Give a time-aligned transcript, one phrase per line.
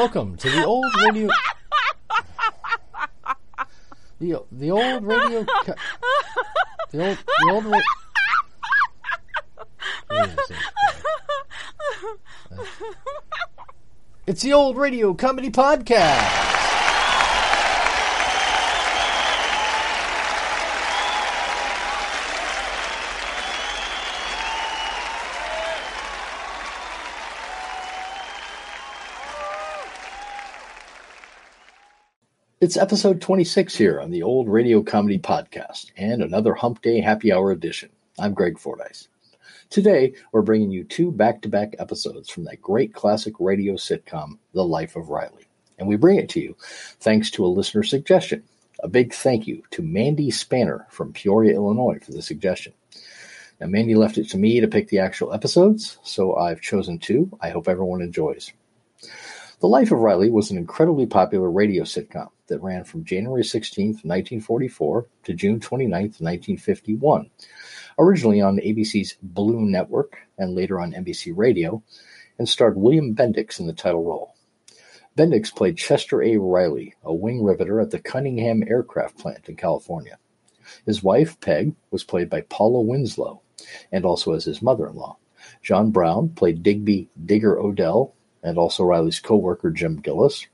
[0.00, 1.28] Welcome to the old radio.
[4.18, 5.44] The the old radio.
[5.44, 5.74] Co-
[6.90, 7.64] the old the old.
[7.66, 7.80] Ra-
[14.26, 16.39] It's the old radio comedy podcast.
[32.60, 37.32] It's episode 26 here on the Old Radio Comedy Podcast and another Hump Day Happy
[37.32, 37.88] Hour edition.
[38.18, 39.08] I'm Greg Fordyce.
[39.70, 44.36] Today, we're bringing you two back to back episodes from that great classic radio sitcom,
[44.52, 45.48] The Life of Riley.
[45.78, 46.54] And we bring it to you
[47.00, 48.42] thanks to a listener suggestion.
[48.80, 52.74] A big thank you to Mandy Spanner from Peoria, Illinois for the suggestion.
[53.58, 57.30] Now, Mandy left it to me to pick the actual episodes, so I've chosen two.
[57.40, 58.52] I hope everyone enjoys.
[59.60, 63.88] The Life of Riley was an incredibly popular radio sitcom that ran from January 16,
[63.88, 67.30] 1944 to June 29, 1951.
[67.98, 71.82] Originally on ABC's Blue Network and later on NBC Radio,
[72.38, 74.34] and starred William Bendix in the title role.
[75.14, 76.38] Bendix played Chester A.
[76.38, 80.16] Riley, a wing riveter at the Cunningham Aircraft Plant in California.
[80.86, 83.42] His wife, Peg, was played by Paula Winslow,
[83.92, 85.18] and also as his mother in law.
[85.62, 90.46] John Brown played Digby Digger O'Dell and also Riley's co-worker Jim Gillis,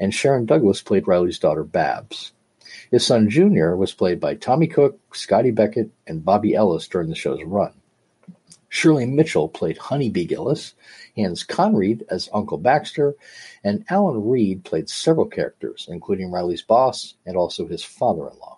[0.00, 2.32] and Sharon Douglas played Riley's daughter Babs.
[2.90, 7.14] His son Junior was played by Tommy Cook, Scotty Beckett, and Bobby Ellis during the
[7.14, 7.72] show's run.
[8.68, 10.74] Shirley Mitchell played Honeybee Gillis,
[11.16, 13.14] Hans Conried as Uncle Baxter,
[13.64, 18.55] and Alan Reed played several characters, including Riley's boss and also his father-in-law.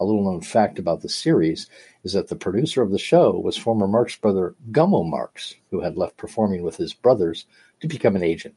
[0.00, 1.68] A little known fact about the series
[2.02, 5.96] is that the producer of the show was former Marx brother Gummo Marx, who had
[5.96, 7.46] left performing with his brothers
[7.80, 8.54] to become an agent.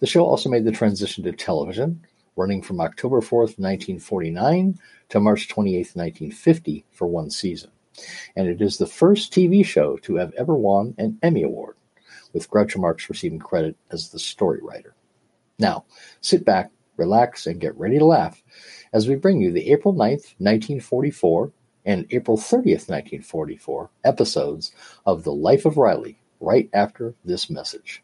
[0.00, 2.04] The show also made the transition to television,
[2.36, 4.78] running from October 4th, 1949
[5.10, 7.70] to March 28th, 1950 for one season.
[8.34, 11.76] And it is the first TV show to have ever won an Emmy Award,
[12.32, 14.94] with Groucho Marx receiving credit as the story writer.
[15.58, 15.84] Now,
[16.20, 18.42] sit back, relax, and get ready to laugh
[18.92, 21.52] as we bring you the April 9th, 1944
[21.84, 24.72] and April 30th, 1944 episodes
[25.04, 28.03] of The Life of Riley right after this message.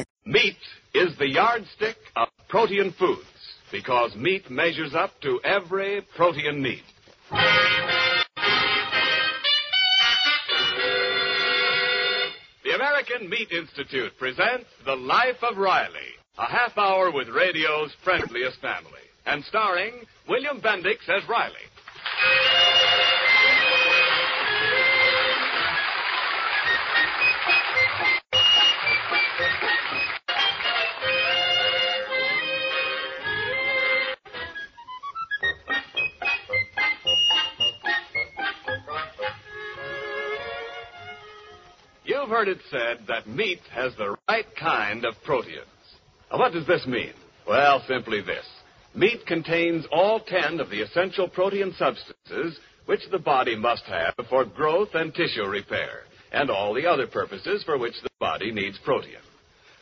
[0.25, 0.57] Meat
[0.93, 3.25] is the yardstick of protein foods
[3.71, 6.83] because meat measures up to every protein need.
[12.63, 18.61] The American Meat Institute presents The Life of Riley, a half hour with radio's friendliest
[18.61, 21.55] family, and starring William Bendix as Riley.
[42.21, 45.65] You've heard it said that meat has the right kind of proteins.
[46.31, 47.13] Now, what does this mean?
[47.47, 48.45] Well, simply this.
[48.93, 54.45] Meat contains all ten of the essential protein substances which the body must have for
[54.45, 59.15] growth and tissue repair, and all the other purposes for which the body needs protein.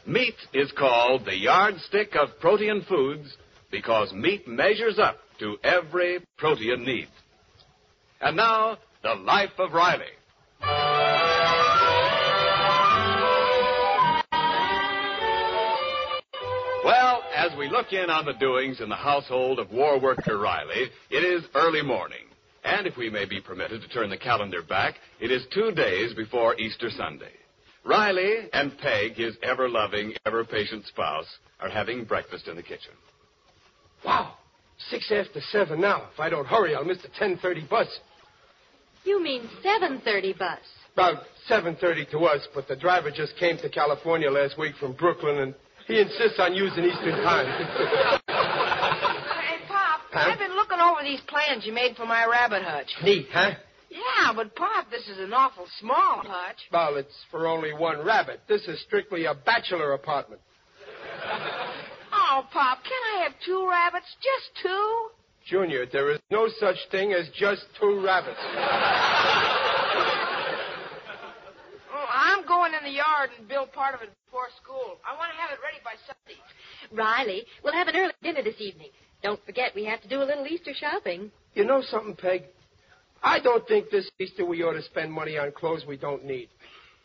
[0.07, 3.35] Meat is called the yardstick of protein foods
[3.69, 7.09] because meat measures up to every protein need.
[8.21, 10.05] And now, the life of Riley.
[17.49, 21.17] As we look in on the doings in the household of war worker Riley, it
[21.17, 22.25] is early morning.
[22.63, 26.13] And if we may be permitted to turn the calendar back, it is two days
[26.13, 27.31] before Easter Sunday.
[27.85, 31.25] Riley and Peg, his ever loving, ever patient spouse,
[31.59, 32.93] are having breakfast in the kitchen.
[34.05, 34.33] Wow.
[34.89, 36.09] Six after seven now.
[36.13, 37.87] If I don't hurry, I'll miss the 10.30 bus.
[39.05, 40.59] You mean 7:30 bus?
[40.93, 45.37] About 7.30 to us, but the driver just came to California last week from Brooklyn,
[45.37, 45.55] and
[45.89, 47.45] he insists on using Eastern time.
[48.29, 50.29] Hey, Pop, Huh?
[50.31, 52.87] I've been looking over these plans you made for my rabbit hutch.
[53.03, 53.51] Neat, huh?
[53.89, 56.57] Yeah, but Pop, this is an awful small hutch.
[56.71, 58.41] Well, it's for only one rabbit.
[58.47, 60.41] This is strictly a bachelor apartment.
[62.13, 64.05] Oh, Pop, can I have two rabbits?
[64.21, 65.09] Just two?
[65.47, 68.37] Junior, there is no such thing as just two rabbits.
[71.91, 74.97] Oh, I'm going in the yard and build part of it before school.
[75.05, 76.41] I want to have it ready by Sunday.
[76.91, 78.89] Riley, we'll have an early dinner this evening.
[79.21, 81.31] Don't forget, we have to do a little Easter shopping.
[81.53, 82.43] You know something, Peg?
[83.21, 86.49] I don't think this Easter we ought to spend money on clothes we don't need.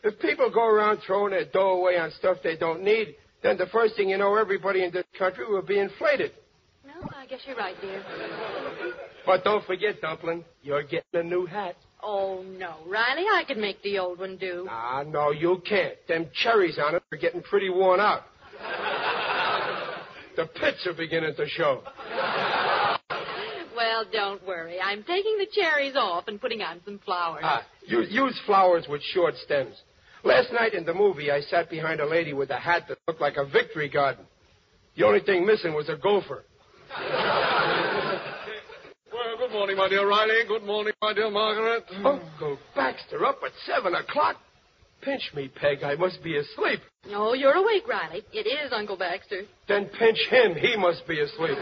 [0.03, 3.67] If people go around throwing their dough away on stuff they don't need, then the
[3.67, 6.31] first thing you know, everybody in this country will be inflated.
[6.85, 8.01] No, I guess you're right, dear.
[9.25, 11.75] But don't forget, Dumpling, you're getting a new hat.
[12.07, 12.75] Oh, no.
[12.85, 14.67] Riley, I could make the old one do.
[14.69, 15.95] Ah, no, you can't.
[16.07, 18.21] Them cherries on it are getting pretty worn out.
[20.35, 21.81] the pits are beginning to show.
[23.75, 24.79] Well, don't worry.
[24.79, 27.41] I'm taking the cherries off and putting on some flowers.
[27.43, 29.75] Ah, use, use flowers with short stems.
[30.23, 33.21] Last night in the movie, I sat behind a lady with a hat that looked
[33.21, 34.25] like a victory garden.
[34.95, 36.43] The only thing missing was a gopher.
[39.55, 40.43] Well, good morning, my dear Riley.
[40.49, 41.85] Good morning, my dear Margaret.
[42.03, 44.35] Uncle Baxter up at seven o'clock?
[45.01, 45.81] Pinch me, Peg.
[45.81, 46.81] I must be asleep.
[47.09, 48.23] No, you're awake, Riley.
[48.33, 49.43] It is Uncle Baxter.
[49.69, 50.55] Then pinch him.
[50.55, 51.57] He must be asleep.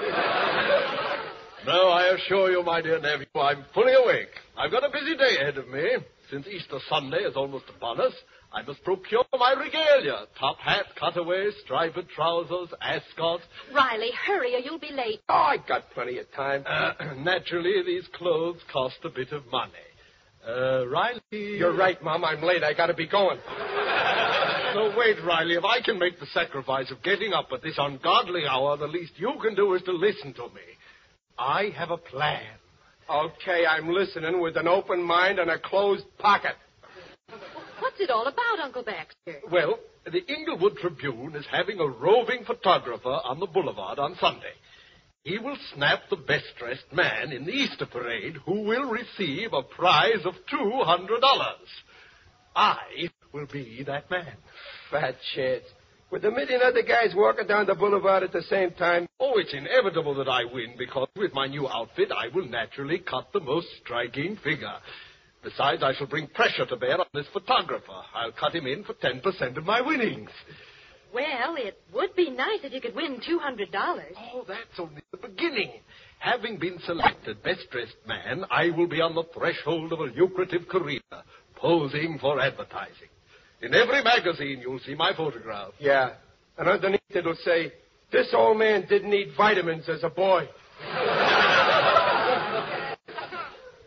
[1.67, 4.31] No, I assure you, my dear nephew, I'm fully awake.
[4.57, 5.85] I've got a busy day ahead of me.
[6.31, 8.13] Since Easter Sunday is almost upon us,
[8.53, 10.27] I must procure my regalia.
[10.39, 13.41] Top hat, cutaway, striped trousers, ascot.
[13.73, 15.21] Riley, hurry or you'll be late.
[15.27, 16.63] Oh, I got plenty of time.
[16.67, 19.71] Uh, naturally, these clothes cost a bit of money.
[20.47, 21.21] Uh, Riley...
[21.31, 22.23] You're right, Mom.
[22.23, 22.63] I'm late.
[22.63, 23.39] I gotta be going.
[24.75, 25.55] No, wait, Riley.
[25.55, 29.13] If I can make the sacrifice of getting up at this ungodly hour, the least
[29.17, 30.61] you can do is to listen to me.
[31.39, 32.43] I have a plan.
[33.09, 36.55] Okay, I'm listening with an open mind and a closed pocket.
[37.93, 39.47] What's it all about, Uncle Baxter?
[39.51, 39.77] Well,
[40.11, 44.53] the Inglewood Tribune is having a roving photographer on the boulevard on Sunday.
[45.23, 49.61] He will snap the best dressed man in the Easter parade who will receive a
[49.61, 51.07] prize of $200.
[52.55, 52.77] I
[53.31, 54.37] will be that man.
[54.89, 55.65] Fat chance.
[56.09, 59.53] With a million other guys walking down the boulevard at the same time, Oh, it's
[59.53, 63.67] inevitable that I win because with my new outfit I will naturally cut the most
[63.83, 64.73] striking figure.
[65.43, 67.91] Besides, I shall bring pressure to bear on this photographer.
[68.13, 70.29] I'll cut him in for 10% of my winnings.
[71.13, 73.69] Well, it would be nice if you could win $200.
[74.33, 75.71] Oh, that's only the beginning.
[76.19, 80.67] Having been selected best dressed man, I will be on the threshold of a lucrative
[80.69, 81.01] career,
[81.55, 83.09] posing for advertising.
[83.61, 85.71] In every magazine, you'll see my photograph.
[85.79, 86.13] yeah.
[86.57, 87.73] And underneath it'll say,
[88.11, 90.47] this old man didn't eat vitamins as a boy.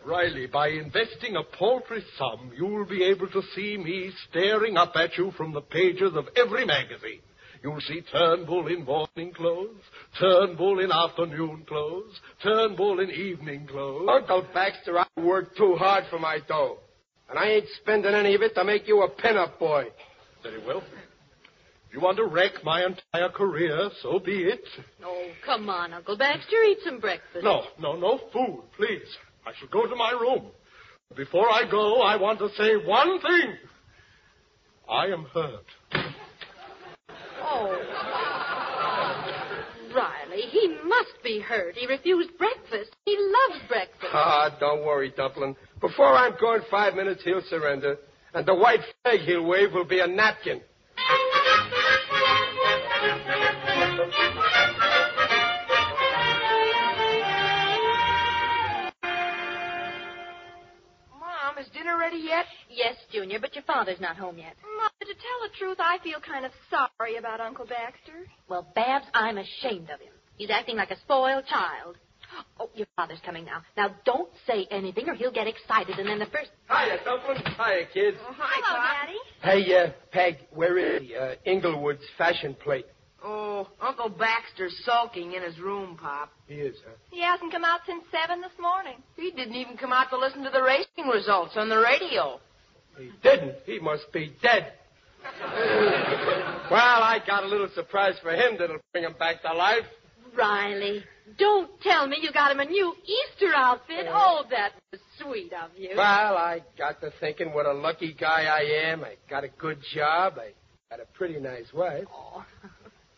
[0.06, 4.93] Riley, by investing a paltry sum, you will be able to see me staring up
[4.94, 7.20] at you from the pages of every magazine.
[7.61, 9.81] You'll see Turnbull in morning clothes,
[10.20, 14.08] Turnbull in afternoon clothes, Turnbull in evening clothes.
[14.08, 16.79] Uncle Baxter, I worked too hard for my dough.
[17.29, 19.87] And I ain't spending any of it to make you a pin-up boy.
[20.44, 20.85] Very well.
[21.88, 24.62] If you want to wreck my entire career, so be it.
[25.05, 26.62] Oh, come on, Uncle Baxter.
[26.62, 27.43] Eat some breakfast.
[27.43, 29.17] No, no, no food, please.
[29.46, 30.46] I shall go to my room.
[31.14, 33.54] Before I go, I want to say one thing.
[34.88, 35.64] I am hurt.
[37.40, 37.82] Oh.
[39.94, 41.76] Riley, he must be hurt.
[41.76, 42.90] He refused breakfast.
[43.04, 44.12] He loves breakfast.
[44.12, 45.54] Ah, don't worry, Dumpling.
[45.80, 47.99] Before I'm gone five minutes, he'll surrender.
[48.35, 50.61] And the white flag he'll wave will be a napkin.
[62.06, 62.46] Mom, ready yet?
[62.70, 64.54] Yes, Junior, but your father's not home yet.
[64.76, 68.26] Mother, to tell the truth, I feel kind of sorry about Uncle Baxter.
[68.48, 70.12] Well, Babs, I'm ashamed of him.
[70.36, 71.96] He's acting like a spoiled child.
[72.60, 73.62] Oh, your father's coming now.
[73.76, 76.50] Now, don't say anything or he'll get excited, and then the first.
[76.68, 77.38] Hiya, Dumpling.
[77.56, 78.16] Hiya, kids.
[78.20, 78.96] Oh, hi, Hello, Pop.
[79.42, 79.64] Daddy.
[79.64, 81.16] Hey, uh, Peg, where is he?
[81.16, 82.86] Uh, Inglewood's fashion plate.
[83.28, 86.30] Oh, Uncle Baxter's sulking in his room, Pop.
[86.47, 86.92] He is, huh?
[87.11, 89.02] He hasn't come out since 7 this morning.
[89.16, 92.38] He didn't even come out to listen to the racing results on the radio.
[92.97, 93.56] He didn't.
[93.66, 94.75] He must be dead.
[96.71, 99.87] well, I got a little surprise for him that'll bring him back to life.
[100.38, 101.02] Riley,
[101.37, 104.06] don't tell me you got him a new Easter outfit.
[104.09, 105.90] Oh, that was sweet of you.
[105.97, 109.02] Well, I got to thinking what a lucky guy I am.
[109.02, 110.35] I got a good job.
[110.38, 110.52] I
[110.90, 112.04] got a pretty nice wife.
[112.14, 112.45] Oh,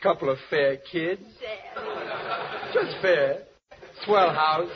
[0.02, 1.22] Couple of fair kids.
[2.72, 3.42] Just fair.
[4.04, 4.70] Swell house.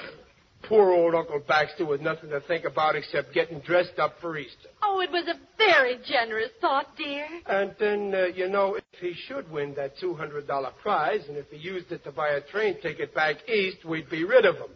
[0.68, 4.68] Poor old Uncle Baxter with nothing to think about except getting dressed up for Easter.
[4.82, 7.26] Oh, it was a very generous thought, dear.
[7.46, 10.46] And then, uh, you know, if he should win that $200
[10.80, 14.24] prize, and if he used it to buy a train ticket back east, we'd be
[14.24, 14.70] rid of him.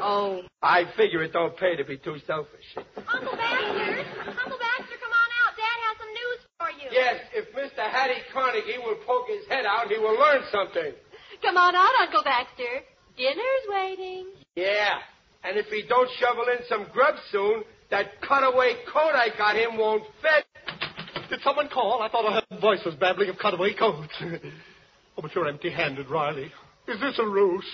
[0.00, 0.42] Oh.
[0.62, 2.64] I figure it don't pay to be too selfish.
[2.76, 5.56] Uncle Baxter, Uncle Baxter, come on out.
[5.56, 6.88] Dad has some news for you.
[6.90, 7.53] Yes, if.
[7.94, 10.92] Hattie Carnegie will poke his head out, he will learn something.
[11.42, 12.82] Come on out, Uncle Baxter.
[13.16, 14.26] Dinner's waiting.
[14.56, 14.98] Yeah,
[15.44, 19.78] and if he don't shovel in some grub soon, that cutaway coat I got him
[19.78, 20.44] won't fit.
[21.30, 22.02] Did someone call?
[22.02, 24.12] I thought I heard voices babbling of cutaway coats.
[24.20, 26.50] oh, but you're empty-handed, Riley.
[26.88, 27.64] Is this a ruse?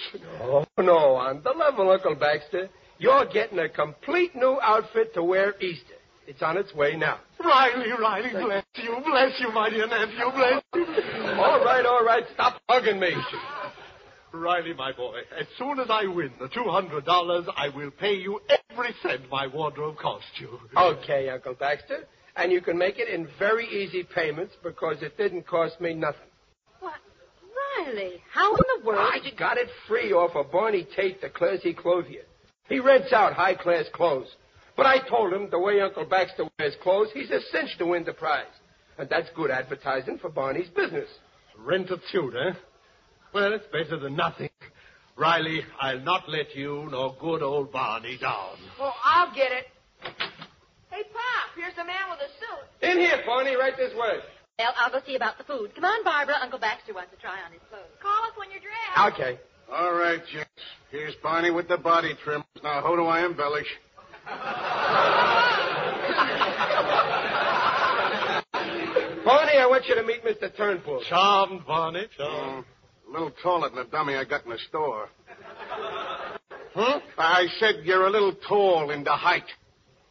[0.42, 2.68] Oh, no, on the level, Uncle Baxter.
[2.98, 5.94] You're getting a complete new outfit to wear Easter.
[6.26, 7.20] It's on its way now.
[7.42, 10.86] Riley, Riley, bless you, bless you, my dear nephew, bless you.
[11.40, 13.12] All right, all right, stop hugging me.
[14.32, 18.94] Riley, my boy, as soon as I win the $200, I will pay you every
[19.02, 20.58] cent my wardrobe cost you.
[20.76, 22.06] Okay, Uncle Baxter.
[22.36, 26.20] And you can make it in very easy payments because it didn't cost me nothing.
[26.78, 26.94] What?
[27.84, 31.74] Riley, how in the world I got it free off of Barney Tate, the classy
[31.74, 32.22] clothier.
[32.68, 34.28] He rents out high-class clothes.
[34.76, 38.04] But I told him the way Uncle Baxter wears clothes, he's a cinch to win
[38.04, 38.46] the prize.
[39.00, 41.09] And that's good advertising for Barney's business.
[41.57, 42.52] Rent a suit, eh?
[43.33, 44.50] Well, it's better than nothing.
[45.16, 48.59] Riley, I'll not let you nor good old Barney down.
[48.78, 49.69] Well, I'll get it.
[50.90, 52.90] Hey, Pop, here's the man with a suit.
[52.90, 54.19] In here, Barney, right this way.
[54.59, 55.75] Well, I'll go see about the food.
[55.75, 56.35] Come on, Barbara.
[56.42, 57.88] Uncle Baxter wants to try on his clothes.
[58.02, 59.14] Call us when you're dressed.
[59.14, 59.40] Okay.
[59.73, 60.50] All right, gents.
[60.90, 62.45] Here's Barney with the body trim.
[62.62, 63.78] Now, who do I embellish?
[69.30, 70.54] Barney, I want you to meet Mr.
[70.56, 71.04] Turnbull.
[71.08, 72.64] Charmed, Barney, charmed.
[72.64, 75.08] Mm, a little taller than the dummy I got in the store.
[76.75, 77.00] Huh?
[77.16, 79.44] I said you're a little tall in the height.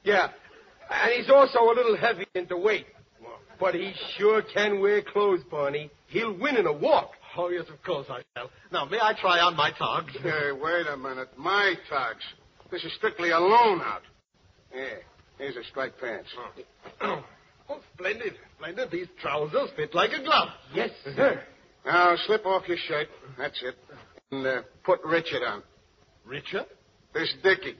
[0.05, 0.29] Yeah.
[0.89, 2.85] And he's also a little heavy in the weight.
[3.59, 5.91] But he sure can wear clothes, Barney.
[6.07, 7.11] He'll win in a walk.
[7.38, 8.49] Oh, yes, of course I shall.
[8.71, 10.13] Now, may I try on my togs?
[10.13, 11.27] Hey, wait a minute.
[11.38, 12.23] My togs.
[12.71, 14.01] This is strictly a loan out.
[14.73, 14.85] Yeah,
[15.38, 16.29] here's a striped pants.
[17.01, 17.25] Oh,
[17.93, 18.91] splendid, splendid.
[18.91, 20.49] These trousers fit like a glove.
[20.73, 21.43] Yes, sir.
[21.85, 23.07] Now, slip off your shirt.
[23.38, 23.75] That's it.
[24.31, 25.63] And uh, put Richard on.
[26.25, 26.65] Richard?
[27.13, 27.77] This Dickie.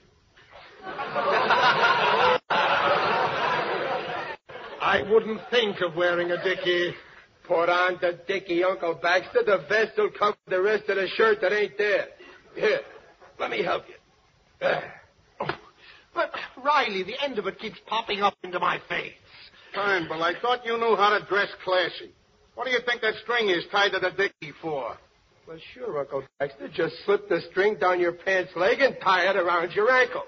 [4.82, 6.94] I wouldn't think of wearing a dickie.
[7.48, 9.44] Put on the dicky, Uncle Baxter.
[9.46, 12.06] The vest will cover the rest of the shirt that ain't there.
[12.56, 12.80] Here,
[13.40, 13.96] let me help you.
[14.60, 14.94] There.
[16.14, 16.32] But,
[16.64, 19.14] Riley, the end of it keeps popping up into my face.
[19.74, 22.12] Fine, but I thought you knew how to dress classy.
[22.56, 24.98] What do you think that string is tied to the Dickie for?
[25.48, 26.70] Well, sure, Uncle Baxter.
[26.74, 30.24] Just slip the string down your pants leg and tie it around your ankle.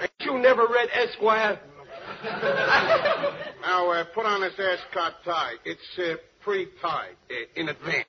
[0.00, 1.60] Ain't you never read Esquire?
[3.62, 5.52] Now, uh, put on this ascot tie.
[5.64, 8.06] It's uh, pre-tied uh, in advance.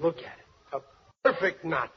[0.00, 0.82] Look at it.
[1.24, 1.90] A perfect knot.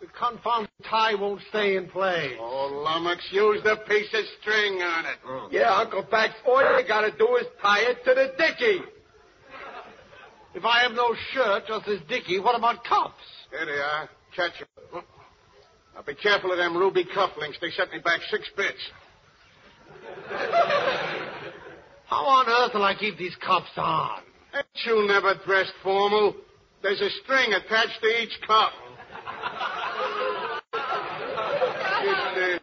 [0.00, 2.36] The confounded tie won't stay in place.
[2.38, 5.16] Oh, lummox, use the piece of string on it.
[5.26, 5.52] Mm.
[5.52, 6.38] Yeah, Uncle Baxter.
[6.46, 8.82] All you gotta do is tie it to the dicky.
[10.54, 13.14] If I have no shirt, just this dickie, what about cuffs?
[13.50, 14.08] There they are.
[14.34, 15.02] Catch 'em.
[15.94, 17.58] Now, be careful of them ruby cufflinks.
[17.60, 18.90] They set me back six bits.
[22.06, 24.20] How on earth will I keep these cuffs on?
[24.54, 26.34] Ain't you never dressed formal?
[26.82, 28.72] There's a string attached to each cuff.
[32.04, 32.58] Just uh,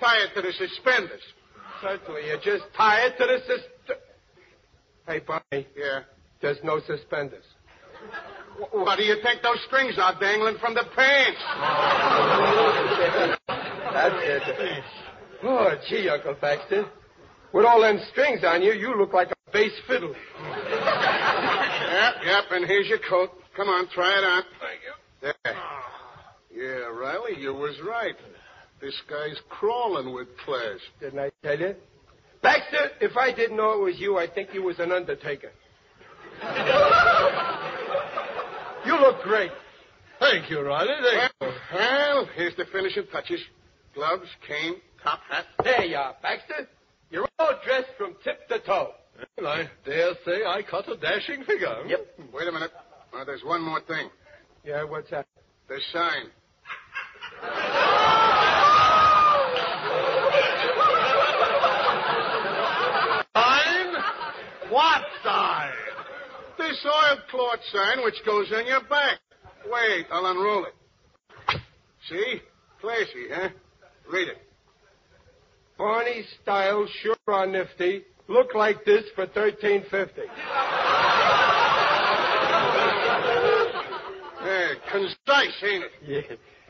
[0.00, 1.22] tie it to the suspenders.
[1.82, 3.96] Certainly, you just tie it to the sus-
[5.06, 6.00] Hey, Barney, Yeah.
[6.40, 7.44] there's no suspenders.
[8.58, 11.40] Wh- What do you think those strings are dangling from the pants?
[13.92, 14.84] That's it.
[15.42, 16.86] Oh, gee, Uncle Baxter.
[17.52, 20.10] With all them strings on you, you look like a bass fiddle.
[20.10, 20.16] Yep,
[22.24, 23.30] yep, and here's your coat.
[23.56, 24.42] Come on, try it on.
[24.60, 24.92] Thank you.
[25.44, 25.56] There.
[26.54, 28.14] Yeah, Riley, you was right.
[28.80, 30.78] This guy's crawling with class.
[31.00, 31.74] Didn't I tell you?
[32.42, 35.50] Baxter, if I didn't know it was you, I'd think you was an undertaker.
[38.86, 39.50] you look great.
[40.20, 40.88] Thank you, Riley.
[41.02, 43.40] Thank Well, well, here's the finishing touches.
[43.94, 45.44] Gloves, cane, top hat.
[45.64, 46.68] There you are, Baxter.
[47.10, 48.90] You're all dressed from tip to toe.
[49.38, 49.46] you.
[49.46, 51.84] I dare say I cut a dashing figure.
[51.86, 52.06] Yep.
[52.32, 52.70] Wait a minute.
[53.12, 54.10] Uh, there's one more thing.
[54.64, 55.26] Yeah, what's that?
[55.68, 56.30] The sign.
[57.42, 57.84] Sign?
[64.70, 65.72] What sign?
[66.58, 69.18] This oilcloth sign which goes on your back.
[69.70, 70.74] Wait, I'll unroll it.
[72.08, 72.40] See?
[72.80, 73.48] Classy, huh?
[74.10, 74.38] Read it.
[75.76, 78.04] Barney styles sure are nifty.
[78.28, 80.22] Look like this for thirteen fifty.
[84.40, 85.92] Hey, concise, ain't it?
[86.06, 86.20] Yeah.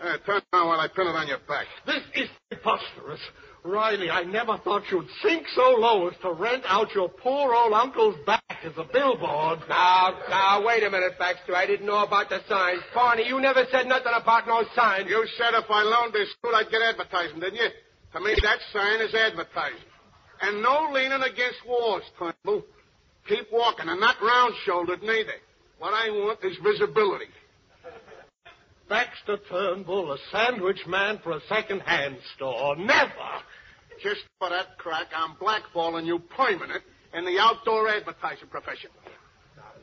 [0.02, 1.67] Uh, turn around while I pin it on your back.
[1.87, 3.21] This is preposterous.
[3.69, 7.75] Riley, I never thought you'd sink so low as to rent out your poor old
[7.75, 9.61] uncle's back as a billboard.
[9.69, 11.55] Now, now, wait a minute, Baxter.
[11.55, 12.81] I didn't know about the signs.
[12.95, 15.09] Barney, you never said nothing about no signs.
[15.09, 17.69] You said if I loaned this school, I'd get advertising, didn't you?
[18.15, 19.85] To me, that sign is advertising.
[20.41, 22.65] And no leaning against walls, Turnbull.
[23.29, 25.33] Keep walking, and not round-shouldered neither.
[25.79, 27.27] What I want is visibility.
[28.89, 32.77] Baxter Turnbull, a sandwich man for a second-hand store.
[32.77, 33.43] Never!
[34.02, 36.83] Just for that crack, I'm blackballing you permanent
[37.14, 38.90] in the outdoor advertising profession.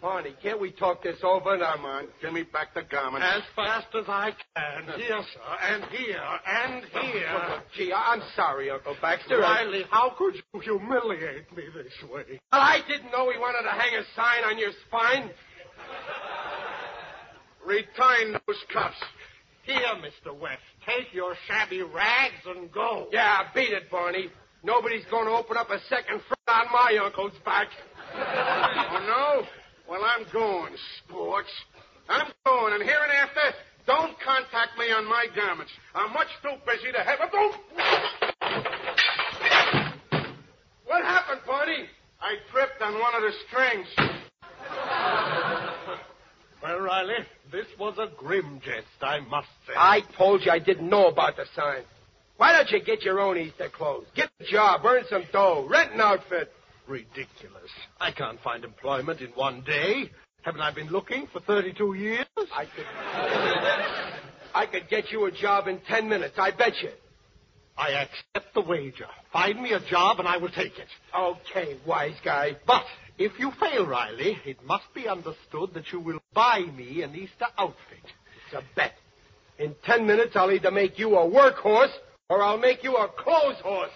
[0.01, 1.57] Barney, can't we talk this over?
[1.57, 3.23] Now, Come on, give me back the garment.
[3.23, 4.99] As fast as I can.
[4.99, 7.27] Here, sir, and here, and here.
[7.31, 9.43] Oh, gee, I- I'm sorry, Uncle Baxter.
[9.43, 12.39] I- Riley, how could you humiliate me this way?
[12.51, 15.31] Well, I didn't know he wanted to hang a sign on your spine.
[17.65, 19.01] Retain those cuffs.
[19.65, 20.39] Here, Mr.
[20.39, 23.07] West, take your shabby rags and go.
[23.11, 24.29] Yeah, beat it, Barney.
[24.63, 27.67] Nobody's going to open up a second front on my uncle's back.
[28.13, 29.47] Oh, no?
[29.89, 31.49] Well, I'm going, sports.
[32.07, 33.57] I'm going, and hereinafter,
[33.87, 35.71] don't contact me on my garments.
[35.95, 37.31] I'm much too busy to have a...
[37.31, 37.55] Don't!
[40.85, 41.85] What happened, Barney?
[42.21, 43.87] I tripped on one of the strings.
[46.65, 47.13] Well, Riley,
[47.51, 49.73] this was a grim jest, I must say.
[49.77, 51.83] I told you I didn't know about the sign.
[52.37, 54.07] Why don't you get your own Easter clothes?
[54.15, 56.51] Get a job, earn some dough, rent an outfit.
[56.87, 57.69] Ridiculous.
[58.01, 60.09] I can't find employment in one day.
[60.41, 62.25] Haven't I been looking for 32 years?
[62.51, 62.85] I could.
[64.55, 66.89] I could get you a job in ten minutes, I bet you.
[67.77, 69.07] I accept the wager.
[69.33, 70.87] Find me a job and I will take it.
[71.17, 72.55] Okay, wise guy.
[72.65, 72.83] But
[73.17, 77.47] if you fail, Riley, it must be understood that you will buy me an Easter
[77.57, 78.03] outfit.
[78.45, 78.93] It's a bet.
[79.59, 81.93] In ten minutes, I'll either make you a workhorse
[82.29, 83.91] or I'll make you a clothes horse.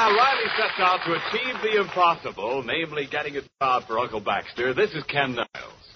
[0.00, 4.72] While Riley sets out to achieve the impossible, namely getting a job for Uncle Baxter,
[4.72, 5.88] this is Ken Niles.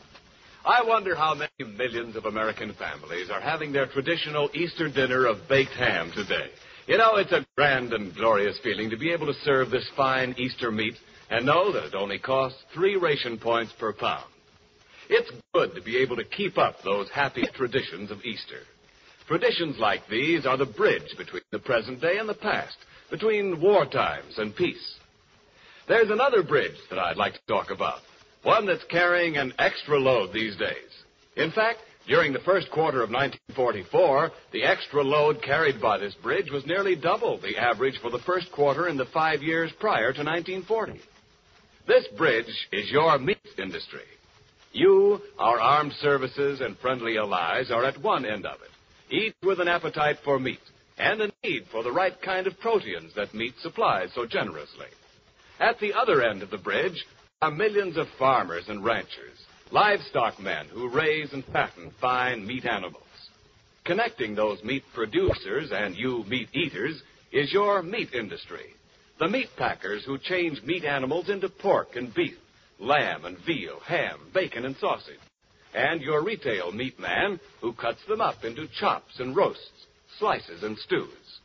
[0.63, 5.49] I wonder how many millions of American families are having their traditional Easter dinner of
[5.49, 6.51] baked ham today.
[6.87, 10.35] You know, it's a grand and glorious feeling to be able to serve this fine
[10.37, 10.97] Easter meat
[11.31, 14.31] and know that it only costs three ration points per pound.
[15.09, 18.65] It's good to be able to keep up those happy traditions of Easter.
[19.29, 22.77] Traditions like these are the bridge between the present day and the past,
[23.15, 24.97] between war times and peace.
[25.87, 28.01] There's another bridge that I'd like to talk about,
[28.43, 30.91] one that's carrying an extra load these days.
[31.37, 36.51] In fact, during the first quarter of 1944, the extra load carried by this bridge
[36.51, 40.25] was nearly double the average for the first quarter in the five years prior to
[40.25, 41.01] 1940.
[41.87, 44.09] This bridge is your meat industry.
[44.73, 49.61] You, our armed services and friendly allies, are at one end of it, each with
[49.61, 50.59] an appetite for meat
[50.99, 54.87] and a need for the right kind of proteins that meat supplies so generously.
[55.61, 57.05] At the other end of the bridge
[57.43, 59.39] are millions of farmers and ranchers,
[59.71, 63.03] livestock men who raise and fatten fine meat animals.
[63.85, 67.03] Connecting those meat producers and you meat eaters
[67.33, 68.75] is your meat industry.
[69.19, 72.39] The meat packers who change meat animals into pork and beef,
[72.79, 75.21] lamb and veal, ham, bacon and sausage.
[75.75, 79.84] And your retail meat man who cuts them up into chops and roasts,
[80.19, 81.41] slices and stews.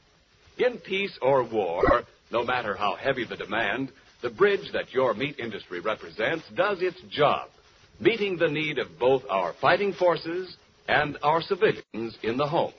[0.57, 5.39] In peace or war, no matter how heavy the demand, the bridge that your meat
[5.39, 7.49] industry represents does its job,
[7.99, 10.55] meeting the need of both our fighting forces
[10.87, 12.73] and our civilians in the home.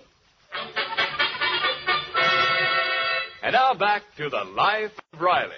[3.42, 5.50] And now back to the life of Riley.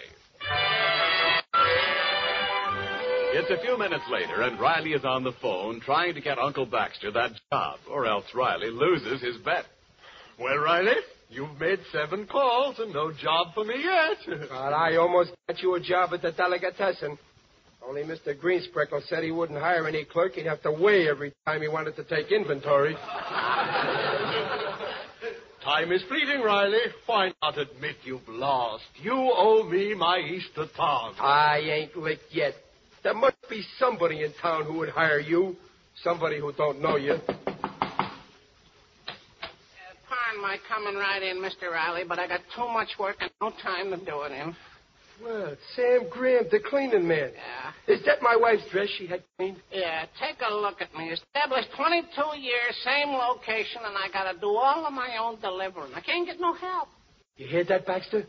[3.35, 6.67] It's a few minutes later, and Riley is on the phone trying to get Uncle
[6.67, 9.65] Baxter that job, or else Riley loses his bet.
[10.43, 10.97] Well, Riley,
[11.31, 14.51] you've made seven calls and no job for me yet.
[14.51, 17.17] I almost got you a job at the delicatessen.
[17.87, 18.37] Only Mr.
[18.37, 20.33] Greensprickle said he wouldn't hire any clerk.
[20.33, 22.97] He'd have to weigh every time he wanted to take inventory.
[25.65, 26.81] Time is fleeting, Riley.
[27.07, 28.83] Why not admit you've lost?
[29.01, 31.15] You owe me my Easter tong.
[31.21, 32.55] I ain't licked yet.
[33.05, 35.55] There must be somebody in town who would hire you.
[36.03, 37.19] Somebody who don't know you.
[40.53, 41.71] Pardon my coming right in, Mr.
[41.73, 44.55] Riley, but I got too much work and no time to do it in.
[45.23, 47.31] Well, Sam Graham, the cleaning man.
[47.35, 47.95] Yeah.
[47.95, 49.59] Is that my wife's dress she had cleaned?
[49.71, 51.11] Yeah, take a look at me.
[51.11, 55.93] Established 22 years, same location, and I got to do all of my own delivering.
[55.95, 56.89] I can't get no help.
[57.37, 58.25] You hear that, Baxter?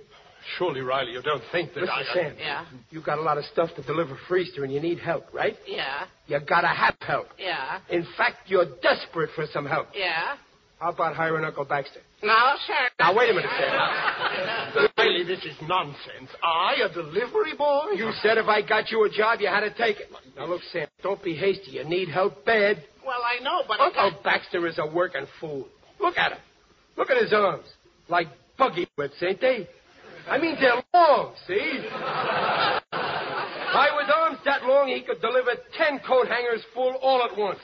[0.57, 2.13] Surely, Riley, you don't think that Listen, I...
[2.13, 2.35] Sam.
[2.37, 2.65] Yeah.
[2.91, 5.55] You got a lot of stuff to deliver for Easter, and you need help, right?
[5.65, 7.27] Yeah, You gotta have help.
[7.39, 9.87] yeah, In fact, you're desperate for some help.
[9.95, 10.35] yeah.
[10.79, 12.01] How about hiring Uncle Baxter?
[12.21, 12.89] No, sir.
[12.99, 14.89] Now, wait a minute, Sam.
[14.97, 16.29] Riley, this is nonsense.
[16.43, 17.91] I, a delivery boy?
[17.95, 20.11] You said if I got you a job, you had to take it.
[20.35, 21.71] Now, look, Sam, don't be hasty.
[21.71, 22.83] You need help bad.
[23.05, 24.23] Well, I know, but I Uncle got...
[24.23, 25.67] Baxter is a working fool.
[26.01, 26.39] Look at him.
[26.97, 27.65] Look at his arms.
[28.09, 29.67] Like buggy whips, ain't they?
[30.27, 31.79] I mean, they're long, see?
[32.91, 37.59] Why, with arms that long, he could deliver ten coat hangers full all at once.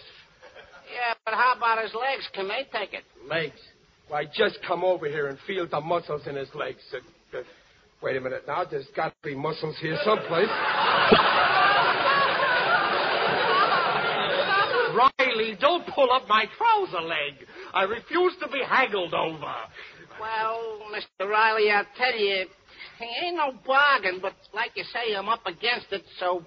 [0.92, 2.28] Yeah, but how about his legs?
[2.34, 3.04] Can they take it?
[3.28, 3.60] Legs.
[4.08, 6.82] Why, just come over here and feel the muscles in his legs.
[6.94, 7.44] Uh, uh,
[8.02, 8.66] wait a minute now.
[8.66, 10.50] There's got to be muscles here someplace.
[15.20, 17.46] Riley, don't pull up my trouser leg.
[17.74, 19.54] I refuse to be haggled over.
[20.20, 21.30] Well, Mr.
[21.30, 22.46] Riley, I'll tell you,
[22.98, 26.46] he ain't no bargain, but like you say, I'm up against it, so...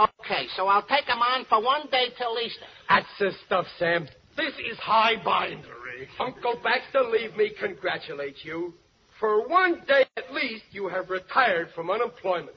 [0.00, 2.64] Okay, so I'll take him on for one day till Easter.
[2.88, 4.08] That's the stuff, Sam.
[4.34, 6.08] This is high bindery.
[6.18, 8.72] Uncle Baxter, leave me congratulate you.
[9.18, 12.56] For one day at least, you have retired from unemployment.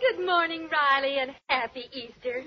[0.00, 2.42] Good morning, Riley, and happy Easter.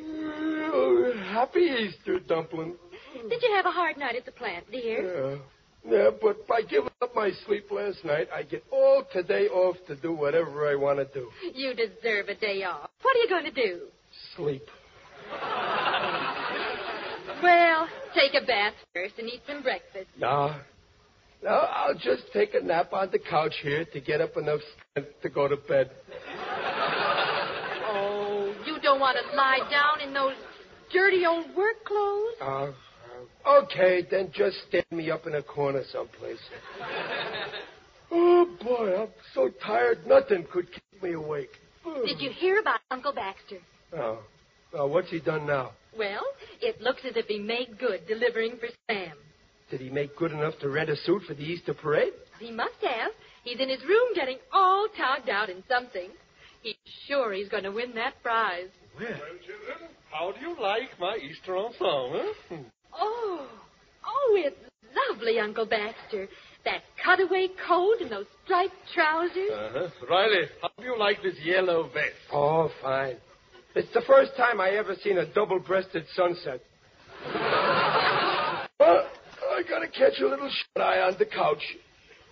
[0.71, 2.75] Oh, happy Easter, Dumpling.
[3.13, 5.31] Did you have a hard night at the plant, dear?
[5.31, 5.37] Yeah.
[5.85, 9.97] Yeah, but by giving up my sleep last night, I get all today off to
[9.97, 11.29] do whatever I want to do.
[11.53, 12.89] You deserve a day off.
[13.01, 13.81] What are you going to do?
[14.37, 14.63] Sleep.
[17.43, 20.07] Well, take a bath first and eat some breakfast.
[20.17, 20.55] No.
[21.43, 25.21] No, I'll just take a nap on the couch here to get up enough strength
[25.21, 25.91] to go to bed.
[27.89, 30.35] Oh, you don't want to lie down in those
[30.93, 32.35] dirty old work clothes?
[32.41, 32.71] Uh,
[33.47, 36.39] okay, then just stand me up in a corner someplace.
[38.11, 41.51] oh, boy, I'm so tired, nothing could keep me awake.
[42.05, 43.59] Did you hear about Uncle Baxter?
[43.95, 44.19] Oh.
[44.73, 45.71] Well, what's he done now?
[45.97, 46.23] Well,
[46.61, 49.15] it looks as if he made good delivering for Sam.
[49.69, 52.13] Did he make good enough to rent a suit for the Easter parade?
[52.39, 53.11] He must have.
[53.43, 56.09] He's in his room getting all togged out in something.
[56.61, 56.75] He's
[57.07, 58.69] sure he's going to win that prize.
[58.97, 62.33] Well, children, how do you like my Easter ensemble?
[62.93, 63.05] Huh?
[63.05, 63.47] Oh,
[64.05, 64.55] oh, it's
[65.09, 66.27] lovely, Uncle Baxter.
[66.65, 69.49] That cutaway coat and those striped trousers.
[69.51, 69.89] Uh-huh.
[70.09, 72.15] Riley, how do you like this yellow vest?
[72.31, 73.17] Oh, fine.
[73.75, 76.61] It's the first time I ever seen a double-breasted sunset.
[78.79, 79.09] well,
[79.51, 81.63] I gotta catch a little shut-eye on the couch.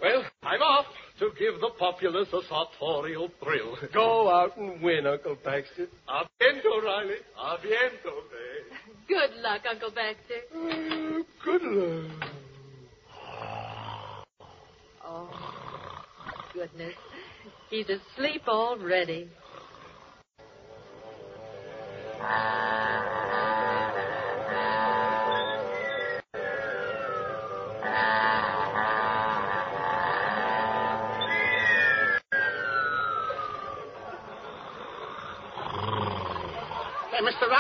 [0.02, 0.86] Well, I'm off
[1.20, 3.78] to give the populace a sartorial thrill.
[3.94, 5.88] Go out and win, Uncle Baxter.
[6.08, 7.16] A biento, Riley.
[7.38, 8.78] A biento, eh?
[9.08, 10.42] Good luck, Uncle Baxter.
[10.56, 12.30] Uh, good luck.
[15.06, 15.30] Oh,
[16.54, 16.96] goodness.
[17.70, 19.30] He's asleep already.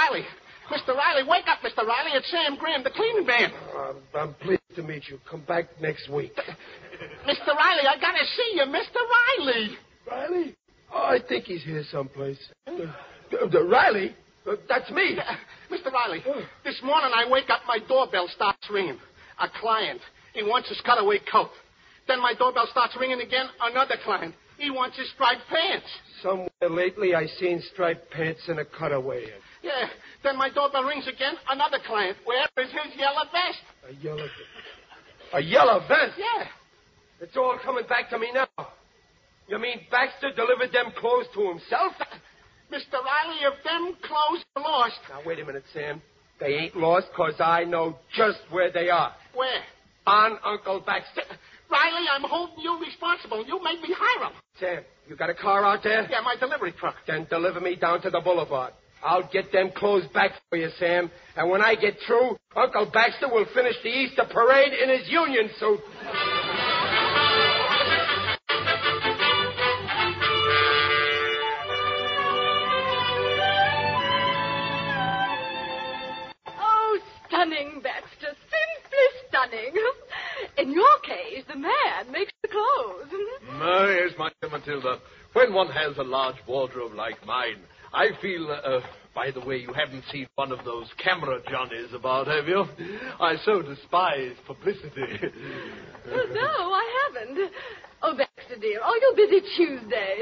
[0.01, 0.25] Riley.
[0.71, 0.95] Mr.
[0.95, 1.85] Riley, wake up, Mr.
[1.85, 2.11] Riley.
[2.13, 3.51] It's Sam Graham, the cleaning man.
[3.75, 5.19] I'm, I'm pleased to meet you.
[5.29, 6.33] Come back next week.
[7.27, 7.47] Mr.
[7.47, 8.97] Riley, I gotta see you, Mr.
[9.13, 9.77] Riley.
[10.09, 10.55] Riley?
[10.93, 12.39] Oh, I think he's here someplace.
[12.67, 14.15] Uh, uh, uh, Riley?
[14.47, 15.17] Uh, that's me.
[15.71, 15.91] Mr.
[15.91, 16.23] Riley,
[16.63, 18.97] this morning I wake up, my doorbell starts ringing.
[19.39, 20.01] A client.
[20.33, 21.49] He wants his cutaway coat.
[22.07, 23.47] Then my doorbell starts ringing again.
[23.61, 24.33] Another client.
[24.61, 25.87] He wants his striped pants.
[26.21, 29.25] Somewhere lately I seen striped pants and a cutaway.
[29.63, 29.89] Yeah.
[30.23, 31.33] Then my doorbell rings again.
[31.49, 32.15] Another client.
[32.25, 33.59] Where is his yellow vest?
[33.89, 34.27] A yellow
[35.33, 36.13] A yellow vest?
[36.15, 36.45] Yeah.
[37.21, 38.67] It's all coming back to me now.
[39.47, 41.93] You mean Baxter delivered them clothes to himself?
[41.99, 42.05] Uh,
[42.71, 43.01] Mr.
[43.03, 44.99] Riley, if them clothes are lost.
[45.09, 46.03] Now, wait a minute, Sam.
[46.39, 49.13] They ain't lost because I know just where they are.
[49.33, 49.61] Where?
[50.05, 51.23] On Uncle Baxter.
[51.71, 53.45] Riley, I'm holding you responsible.
[53.45, 54.33] You made me hire him.
[54.59, 56.07] Sam, you got a car out there?
[56.09, 56.95] Yeah, my delivery truck.
[57.07, 58.73] Then deliver me down to the boulevard.
[59.03, 61.09] I'll get them clothes back for you, Sam.
[61.35, 65.49] And when I get through, Uncle Baxter will finish the Easter parade in his union
[65.59, 65.79] suit.
[76.47, 76.99] Oh,
[80.57, 83.07] in your case, the man makes the clothes.
[83.61, 84.99] oh, yes, my dear Matilda.
[85.33, 87.57] When one has a large wardrobe like mine,
[87.93, 88.47] I feel.
[88.49, 88.81] Uh, uh,
[89.13, 92.63] by the way, you haven't seen one of those camera johnnies about, have you?
[93.19, 94.89] I so despise publicity.
[96.07, 97.51] oh, no, I haven't.
[98.03, 100.21] Oh, Baxter, dear, are you busy Tuesday?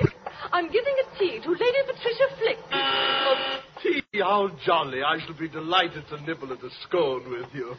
[0.52, 2.58] I'm giving a tea to Lady Patricia Flick.
[2.74, 4.02] Oh, tea?
[4.20, 5.04] How jolly.
[5.04, 7.76] I shall be delighted to nibble at a scone with you.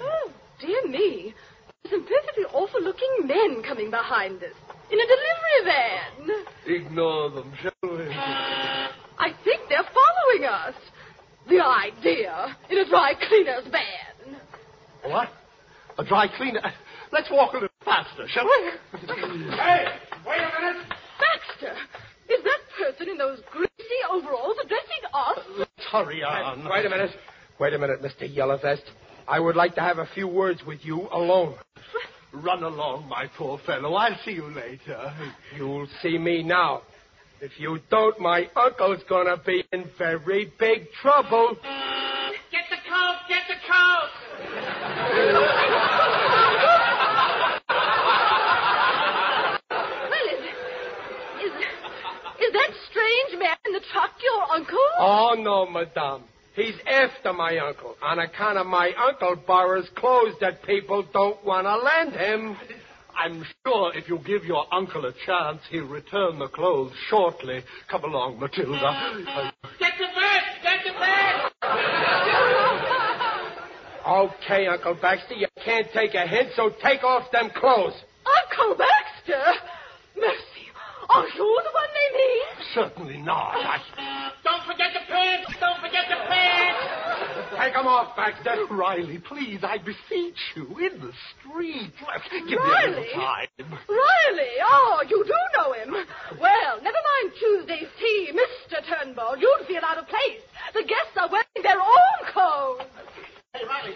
[0.00, 1.34] Oh, dear me.
[1.82, 4.54] There's some perfectly awful-looking men coming behind us
[4.90, 6.44] in a delivery van.
[6.66, 8.04] Ignore them, shall we?
[9.18, 10.74] I think they're following us.
[11.48, 14.36] The idea in a dry cleaner's van.
[15.10, 15.28] What?
[15.98, 16.62] A dry cleaner?
[17.10, 18.70] Let's walk a little faster, shall we?
[19.50, 19.86] Hey,
[20.24, 20.86] wait a minute.
[21.18, 21.74] Baxter,
[22.28, 25.38] is that person in those greasy overalls addressing us?
[25.58, 26.68] Let's hurry on.
[26.70, 27.10] Wait a minute.
[27.58, 28.32] Wait a minute, Mr.
[28.32, 28.84] Yellowvest.
[29.28, 31.54] I would like to have a few words with you alone.
[32.32, 33.94] Run along, my poor fellow.
[33.94, 35.12] I'll see you later.
[35.56, 36.82] You'll see me now.
[37.40, 41.56] If you don't, my uncle's gonna be in very big trouble.
[42.50, 43.16] Get the coat!
[43.28, 44.10] Get the coat!
[50.08, 50.44] Well, is,
[51.42, 51.52] is,
[52.40, 54.78] is that strange man in the truck your uncle?
[54.98, 56.24] Oh, no, madame.
[56.54, 61.66] He's after my uncle on account of my uncle borrows clothes that people don't want
[61.66, 62.56] to lend him.
[63.16, 67.62] I'm sure if you give your uncle a chance, he'll return the clothes shortly.
[67.90, 69.22] Come along, Matilda.
[69.78, 70.42] Get the bed!
[70.62, 71.52] Get the bed!
[74.06, 77.94] Okay, Uncle Baxter, you can't take a hint, so take off them clothes.
[78.26, 79.42] Uncle Baxter?
[80.16, 80.51] Mercy.
[81.14, 82.42] Are you the one they mean?
[82.74, 83.52] certainly not.
[83.56, 84.32] I...
[84.42, 85.52] Don't forget the pants!
[85.60, 86.80] Don't forget the pants!
[87.58, 88.64] Take them off, Baxter.
[88.70, 91.92] Riley, please, I beseech you, in the street.
[92.30, 92.90] Give me a Riley?
[92.90, 93.46] little time.
[93.88, 94.52] Riley?
[94.64, 95.90] Oh, you do know him.
[96.40, 98.80] Well, never mind Tuesday's tea, Mr.
[98.88, 99.36] Turnbull.
[99.38, 100.40] You'd feel out of place.
[100.72, 102.88] The guests are wearing their own clothes.
[103.52, 103.94] Hey, Riley,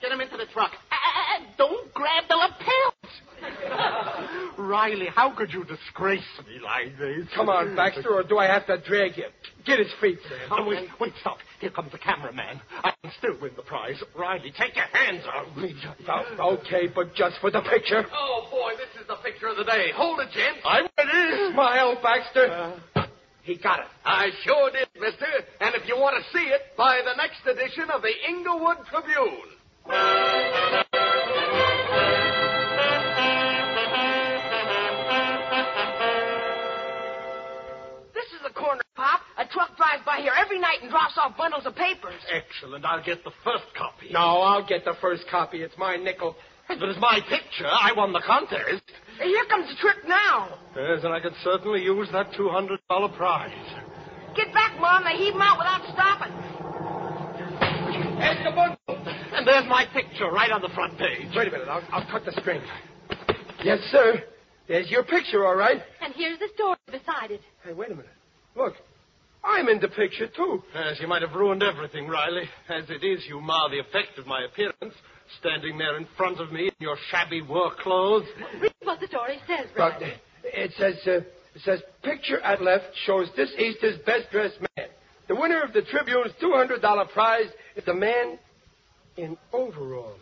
[0.00, 0.72] get him into the truck.
[0.90, 2.93] Uh, don't grab the lapels.
[4.58, 7.26] Riley, how could you disgrace me like this?
[7.34, 9.24] Come on, Baxter, or do I have to drag you?
[9.64, 10.38] Get his feet, sir.
[10.50, 11.38] Oh, wait, wait, stop.
[11.60, 12.60] Here comes the cameraman.
[12.82, 14.02] I can still win the prize.
[14.16, 15.74] Riley, take your hands off me.
[16.08, 18.04] Oh, okay, but just for the picture.
[18.12, 19.90] Oh, boy, this is the picture of the day.
[19.94, 20.60] Hold it, gents.
[20.64, 21.52] I'm ready.
[21.52, 22.74] Smile, Baxter.
[23.42, 23.86] He got it.
[24.04, 25.26] I sure did, mister.
[25.60, 30.53] And if you want to see it, buy the next edition of the Inglewood Tribune.
[40.14, 42.14] By here every night and drops off bundles of papers.
[42.32, 42.84] Excellent.
[42.84, 44.10] I'll get the first copy.
[44.12, 45.62] No, I'll get the first copy.
[45.62, 46.36] It's my nickel.
[46.68, 47.66] But it's my picture.
[47.66, 48.82] I won the contest.
[49.22, 50.58] Here comes the trick now.
[50.76, 53.52] Yes, and I could certainly use that $200 prize.
[54.34, 55.04] Get back, Mom.
[55.04, 56.32] They heave 'em out without stopping.
[58.18, 58.78] Here's the bundle.
[59.34, 61.28] And there's my picture right on the front page.
[61.36, 61.68] Wait a minute.
[61.68, 62.62] I'll, I'll cut the string.
[63.62, 64.22] Yes, sir.
[64.68, 65.82] There's your picture, all right.
[66.00, 67.42] And here's the story beside it.
[67.62, 68.10] Hey, wait a minute.
[68.56, 68.74] Look,
[69.44, 70.62] I'm in the picture, too.
[70.74, 72.44] Yes, you might have ruined everything, Riley.
[72.68, 74.94] As it is, you mar the effect of my appearance,
[75.38, 78.24] standing there in front of me in your shabby work clothes.
[78.60, 80.14] Read what the story says, Well, Riley.
[80.44, 81.10] it says, uh,
[81.54, 84.88] it says, picture at left shows this Easter's best dressed man.
[85.28, 88.38] The winner of the Tribune's $200 prize is a man
[89.16, 90.20] in overalls.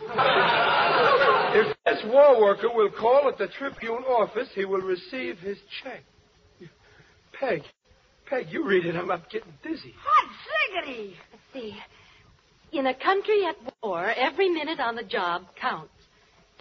[0.02, 6.02] if this war worker will call at the Tribune office, he will receive his check.
[7.38, 7.62] Peg,
[8.34, 8.96] Peg, you read it.
[8.96, 9.94] I'm, I'm getting dizzy.
[10.02, 11.12] Hot ziggity!
[11.30, 11.76] Let's see.
[12.72, 15.92] In a country at war, every minute on the job counts.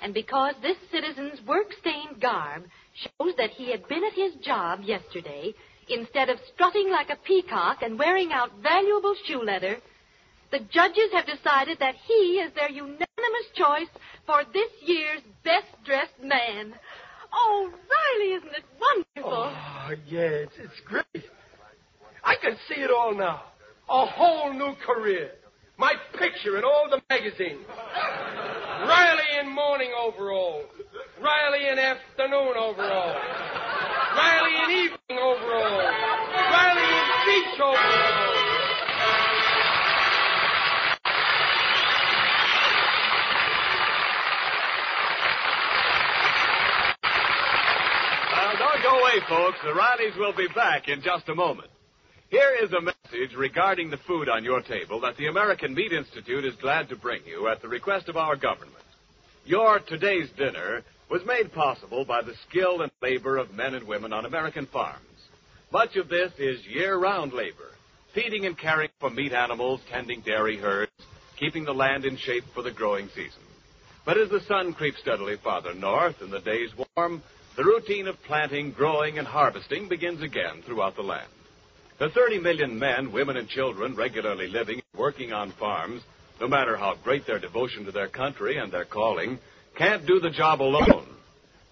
[0.01, 5.53] And because this citizen's work-stained garb shows that he had been at his job yesterday,
[5.89, 9.77] instead of strutting like a peacock and wearing out valuable shoe leather,
[10.51, 13.89] the judges have decided that he is their unanimous choice
[14.27, 16.75] for this year's best-dressed man.
[17.33, 19.55] Oh, Riley, isn't it wonderful?
[19.55, 21.25] Oh, yeah, it's, it's great.
[22.23, 23.43] I can see it all now.
[23.89, 25.31] A whole new career.
[25.77, 27.65] My picture in all the magazines.
[27.67, 30.65] Riley in morning overalls.
[31.21, 33.17] Riley in afternoon overalls.
[34.15, 35.83] Riley in evening overalls.
[36.51, 38.33] Riley in beach overalls.
[48.31, 49.57] Well, uh, don't go away, folks.
[49.63, 51.69] The Rileys will be back in just a moment.
[52.33, 56.43] Here is a message regarding the food on your table that the American Meat Institute
[56.45, 58.73] is glad to bring you at the request of our government.
[59.45, 64.13] Your today's dinner was made possible by the skill and labor of men and women
[64.13, 65.05] on American farms.
[65.71, 67.69] Much of this is year-round labor,
[68.15, 70.91] feeding and caring for meat animals, tending dairy herds,
[71.37, 73.43] keeping the land in shape for the growing season.
[74.05, 77.21] But as the sun creeps steadily farther north and the days warm,
[77.55, 81.29] the routine of planting, growing, and harvesting begins again throughout the land.
[82.03, 86.01] The 30 million men, women, and children regularly living and working on farms,
[86.41, 89.39] no matter how great their devotion to their country and their calling,
[89.77, 91.07] can't do the job alone.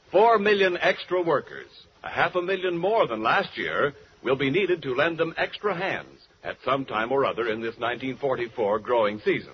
[0.10, 1.68] Four million extra workers,
[2.02, 5.76] a half a million more than last year, will be needed to lend them extra
[5.76, 9.52] hands at some time or other in this 1944 growing season.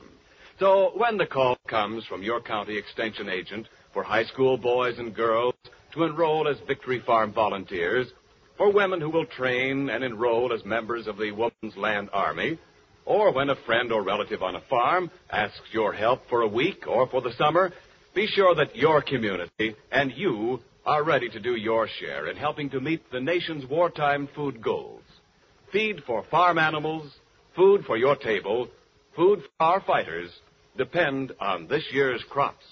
[0.60, 5.16] So when the call comes from your county extension agent for high school boys and
[5.16, 5.56] girls
[5.94, 8.12] to enroll as Victory Farm volunteers,
[8.58, 12.58] for women who will train and enroll as members of the Woman's Land Army,
[13.06, 16.88] or when a friend or relative on a farm asks your help for a week
[16.88, 17.72] or for the summer,
[18.14, 22.70] be sure that your community and you are ready to do your share in helping
[22.70, 25.04] to meet the nation's wartime food goals.
[25.72, 27.12] Feed for farm animals,
[27.56, 28.70] food for your table,
[29.16, 30.32] food for our fighters
[30.78, 32.64] depend on this year's crops.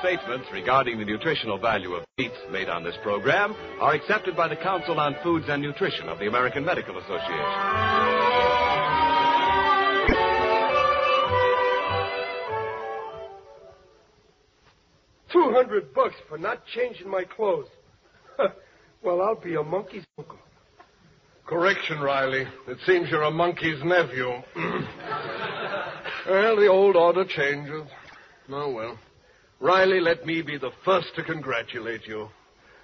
[0.00, 4.56] Statements regarding the nutritional value of meats made on this program are accepted by the
[4.56, 8.50] Council on Foods and Nutrition of the American Medical Association.
[15.32, 17.68] Two hundred bucks for not changing my clothes.
[19.02, 20.38] well, I'll be a monkey's uncle.
[21.46, 22.46] Correction, Riley.
[22.68, 24.28] It seems you're a monkey's nephew.
[26.28, 27.82] well, the old order changes.
[28.50, 28.98] Oh, well.
[29.60, 32.28] Riley, let me be the first to congratulate you.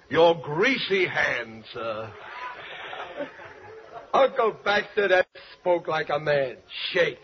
[0.09, 2.11] Your greasy hand, sir.
[4.13, 5.27] Uncle Baxter, that
[5.59, 6.57] spoke like a man.
[6.91, 7.17] Shake.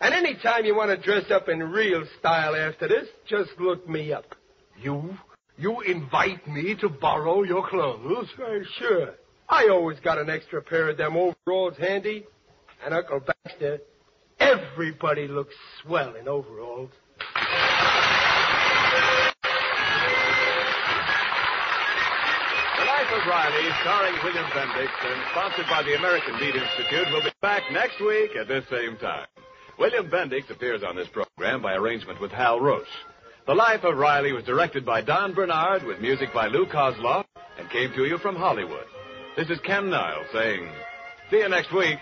[0.00, 3.88] And any time you want to dress up in real style after this, just look
[3.88, 4.36] me up.
[4.80, 5.16] You?
[5.58, 8.28] You invite me to borrow your clothes?
[8.38, 9.14] Uh, sure.
[9.48, 12.24] I always got an extra pair of them overalls handy.
[12.84, 13.80] And Uncle Baxter,
[14.38, 16.90] everybody looks swell in overalls.
[23.14, 27.62] Of Riley, starring William Bendix and sponsored by the American Meat Institute, will be back
[27.70, 29.28] next week at this same time.
[29.78, 32.88] William Bendix appears on this program by arrangement with Hal Roach.
[33.46, 37.24] The Life of Riley was directed by Don Bernard with music by Lou Kozloff
[37.56, 38.86] and came to you from Hollywood.
[39.36, 40.68] This is Ken Niles saying,
[41.30, 41.98] see you next week.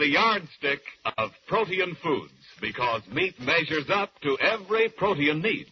[0.00, 0.80] The yardstick
[1.18, 5.66] of protein foods because meat measures up to every protein need.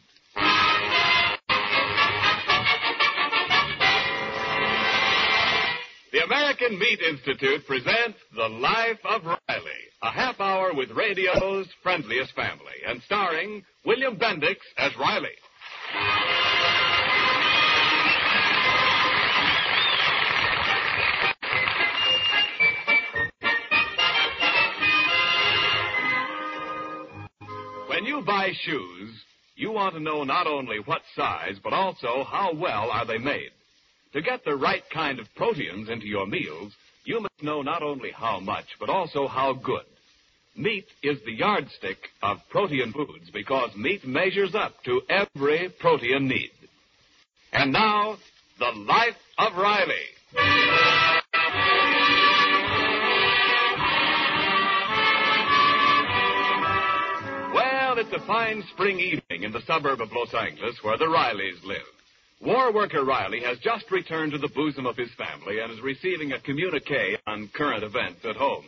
[6.12, 12.34] The American Meat Institute presents The Life of Riley, a half hour with radio's friendliest
[12.34, 15.36] family, and starring William Bendix as Riley.
[28.08, 29.22] You buy shoes,
[29.54, 33.50] you want to know not only what size, but also how well are they made.
[34.14, 36.72] To get the right kind of proteins into your meals,
[37.04, 39.84] you must know not only how much, but also how good.
[40.56, 46.50] Meat is the yardstick of protein foods because meat measures up to every protein need.
[47.52, 48.16] And now,
[48.58, 51.07] the life of Riley.
[58.10, 61.84] It's a fine spring evening in the suburb of Los Angeles where the Rileys live.
[62.40, 66.32] War worker Riley has just returned to the bosom of his family and is receiving
[66.32, 68.64] a communique on current events at home.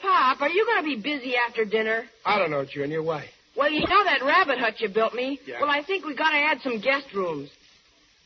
[0.00, 2.04] Pop, are you going to be busy after dinner?
[2.24, 3.02] I don't know, Junior.
[3.02, 3.26] Why?
[3.56, 5.38] Well, you know that rabbit hut you built me?
[5.46, 5.60] Yeah.
[5.60, 7.50] Well, I think we got to add some guest rooms.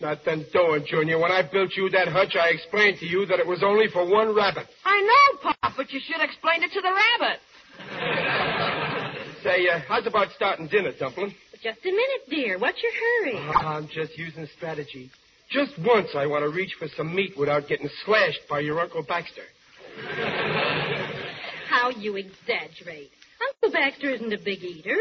[0.01, 1.19] Nothing doing, Junior.
[1.19, 4.09] When I built you that hutch, I explained to you that it was only for
[4.09, 4.67] one rabbit.
[4.85, 6.91] I know, Pop, but you should explain it to the
[7.21, 8.55] rabbit.
[9.43, 11.35] Say, uh, how's about starting dinner, Dumpling?
[11.63, 12.59] Just a minute, dear.
[12.59, 13.39] What's your hurry?
[13.67, 15.11] I'm just using strategy.
[15.51, 19.03] Just once I want to reach for some meat without getting slashed by your Uncle
[19.03, 19.43] Baxter.
[21.69, 23.11] How you exaggerate.
[23.63, 24.97] Uncle Baxter isn't a big eater.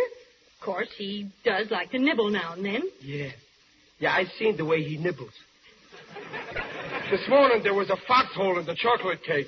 [0.59, 2.83] Of course, he does like to nibble now and then.
[3.01, 3.29] Yeah.
[3.99, 5.33] Yeah, I've seen the way he nibbles.
[7.11, 9.47] This morning there was a foxhole in the chocolate cake.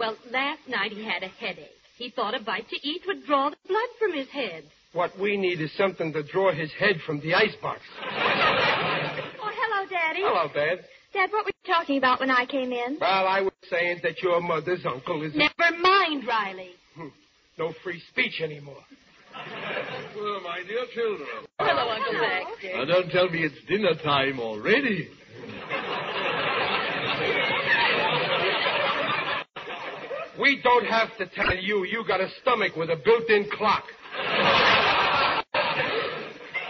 [0.00, 1.68] Well, last night he had a headache.
[1.98, 4.64] He thought a bite to eat would draw the blood from his head.
[4.94, 7.82] What we need is something to draw his head from the icebox.
[9.42, 10.20] Oh, hello, Daddy.
[10.22, 10.84] Hello, Dad.
[11.12, 12.98] Dad, what were you talking about when I came in?
[13.00, 16.70] Well, I was saying that your mother's uncle is Never mind, Riley.
[16.94, 17.08] Hmm.
[17.58, 18.82] no free speech anymore.
[20.16, 21.28] Well, my dear children.
[21.58, 22.76] Hello, Uncle Baxter.
[22.76, 25.08] Now, don't tell me it's dinner time already.
[30.38, 31.84] We don't have to tell you.
[31.84, 33.84] You got a stomach with a built-in clock.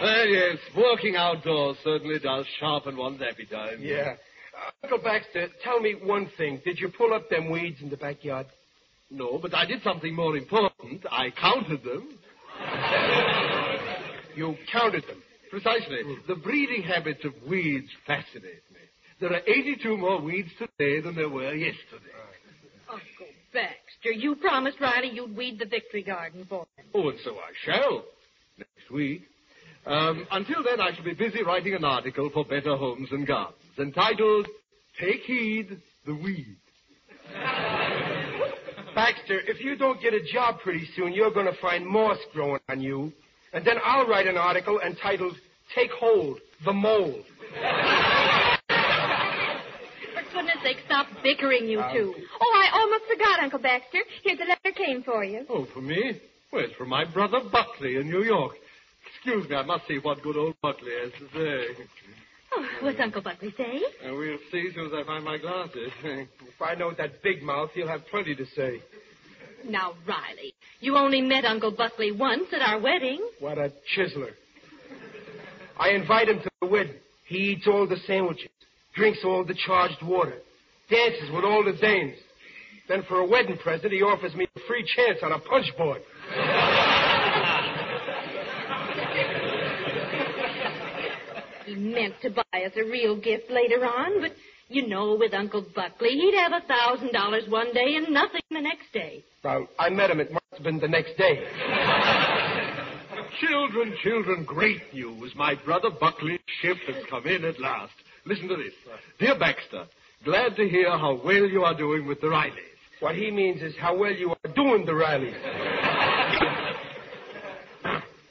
[0.01, 3.79] Well, yes, working outdoors certainly does sharpen one's appetite.
[3.79, 4.15] Yeah.
[4.83, 6.61] Uncle Baxter, tell me one thing.
[6.65, 8.47] Did you pull up them weeds in the backyard?
[9.11, 11.05] No, but I did something more important.
[11.11, 12.17] I counted them.
[14.35, 15.21] You counted them.
[15.49, 16.01] Precisely.
[16.03, 16.13] Hmm.
[16.27, 18.79] The breeding habits of weeds fascinate me.
[19.19, 22.20] There are 82 more weeds today than there were yesterday.
[23.53, 26.85] Uncle Baxter, you promised Riley you'd weed the victory garden for him.
[26.93, 28.03] Oh, and so I shall.
[28.57, 29.23] Next week.
[29.85, 33.57] Um, until then, I shall be busy writing an article for Better Homes and Gardens
[33.79, 34.47] entitled
[34.99, 36.57] Take Heed, the Weed.
[38.95, 42.59] Baxter, if you don't get a job pretty soon, you're going to find moss growing
[42.69, 43.11] on you.
[43.53, 45.35] And then I'll write an article entitled
[45.73, 47.23] Take Hold, the Mold.
[50.61, 52.13] For goodness sake, stop bickering, you two.
[52.41, 53.99] Oh, I almost forgot, Uncle Baxter.
[54.23, 55.45] Here's a letter came for you.
[55.49, 56.19] Oh, for me?
[56.51, 58.53] Well, it's from my brother Buckley in New York.
[59.15, 61.83] Excuse me, I must see what good old Buckley has to say.
[62.53, 63.81] Oh, what's Uncle Buckley say?
[64.05, 65.91] Uh, we'll see as soon as I find my glasses.
[66.03, 68.81] If I know that big mouth, he'll have plenty to say.
[69.67, 73.19] Now, Riley, you only met Uncle Buckley once at our wedding.
[73.39, 74.31] What a chiseler.
[75.79, 76.95] I invite him to the wedding.
[77.25, 78.49] He eats all the sandwiches,
[78.93, 80.35] drinks all the charged water,
[80.91, 82.17] dances with all the dames.
[82.87, 86.01] Then for a wedding present, he offers me a free chance on a punch board.
[91.65, 94.31] He meant to buy us a real gift later on, but
[94.67, 98.61] you know, with Uncle Buckley, he'd have a thousand dollars one day and nothing the
[98.61, 99.23] next day.
[99.43, 100.19] Well, I met him.
[100.19, 101.43] It must have been the next day.
[103.39, 105.33] children, children, great news.
[105.35, 107.93] My brother Buckley's ship has come in at last.
[108.25, 108.73] Listen to this.
[109.19, 109.87] Dear Baxter,
[110.23, 112.53] glad to hear how well you are doing with the Rileys.
[112.99, 115.33] What he means is how well you are doing the Rileys.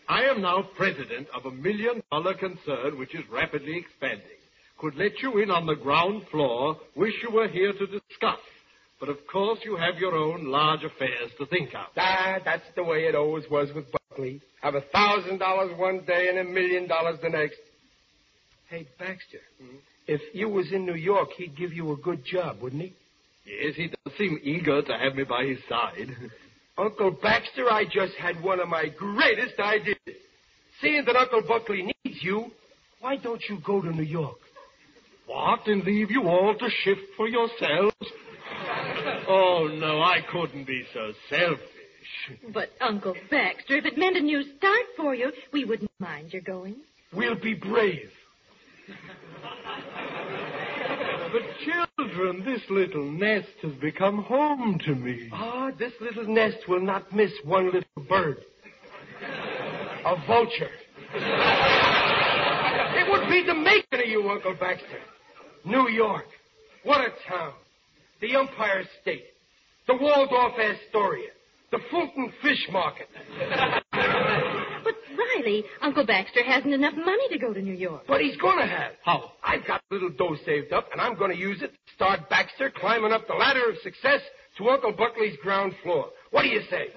[0.09, 4.27] I am now president of a million dollar concern which is rapidly expanding.
[4.79, 6.77] Could let you in on the ground floor.
[6.97, 8.39] Wish you were here to discuss.
[8.99, 11.87] But of course you have your own large affairs to think of.
[11.97, 14.41] Ah, that's the way it always was with Buckley.
[14.63, 17.57] Have a thousand dollars one day and a million dollars the next.
[18.69, 19.41] Hey, Baxter,
[20.11, 22.93] if you was in New York, he'd give you a good job, wouldn't he?
[23.47, 26.09] Yes, he does seem eager to have me by his side.
[26.79, 29.97] Uncle Baxter, I just had one of my greatest ideas.
[30.81, 32.47] Seeing that Uncle Buckley needs you,
[33.01, 34.39] why don't you go to New York?
[35.27, 37.95] What, and leave you all to shift for yourselves?
[39.29, 41.61] Oh, no, I couldn't be so selfish.
[42.53, 46.43] But, Uncle Baxter, if it meant a new start for you, we wouldn't mind your
[46.43, 46.77] going.
[47.13, 48.11] We'll be brave.
[51.33, 55.29] But, children, this little nest has become home to me.
[55.33, 58.39] Ah, this little nest will not miss one little bird.
[60.05, 60.71] A vulture.
[62.97, 64.99] It would be the making of you, Uncle Baxter.
[65.65, 66.27] New York.
[66.83, 67.53] What a town.
[68.21, 69.27] The Empire State.
[69.87, 71.31] The Waldorf Astoria.
[71.71, 73.09] The Fulton Fish Market.
[75.41, 78.03] But, Riley, Uncle Baxter hasn't enough money to go to New York.
[78.07, 78.93] But he's gonna have.
[79.05, 79.33] How?
[79.43, 82.71] I've got a little dough saved up, and I'm gonna use it to start Baxter
[82.71, 84.21] climbing up the ladder of success
[84.59, 86.11] to Uncle Buckley's ground floor.
[86.31, 86.89] What do you say?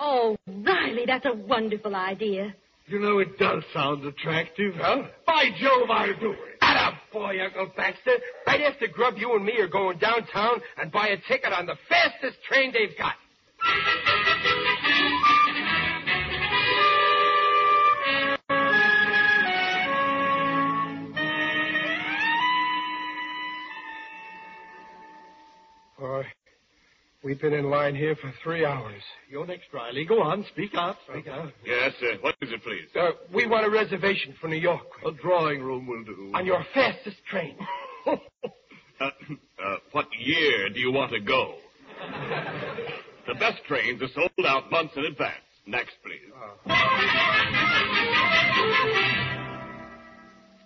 [0.00, 2.54] Oh, Riley, that's a wonderful idea.
[2.86, 4.74] You know, it does sound attractive.
[4.74, 5.04] Huh?
[5.26, 6.38] By Jove, I'll do it.
[6.60, 8.16] Atta boy, Uncle Baxter.
[8.46, 11.76] Right after Grub, you and me are going downtown and buy a ticket on the
[11.88, 13.14] fastest train they've got.
[27.22, 29.02] We've been in line here for three hours.
[29.30, 30.04] You're next, Riley.
[30.04, 31.52] Go on, speak up, speak up.
[31.64, 32.18] Yes, sir.
[32.20, 32.88] What is it, please?
[32.98, 36.32] Uh, we want a reservation for New York A drawing room will do.
[36.34, 37.56] on your fastest train.
[39.00, 41.54] Uh, uh, what year do you want to go?
[43.26, 45.42] the best trains are sold out months in advance.
[45.66, 46.30] Next, please.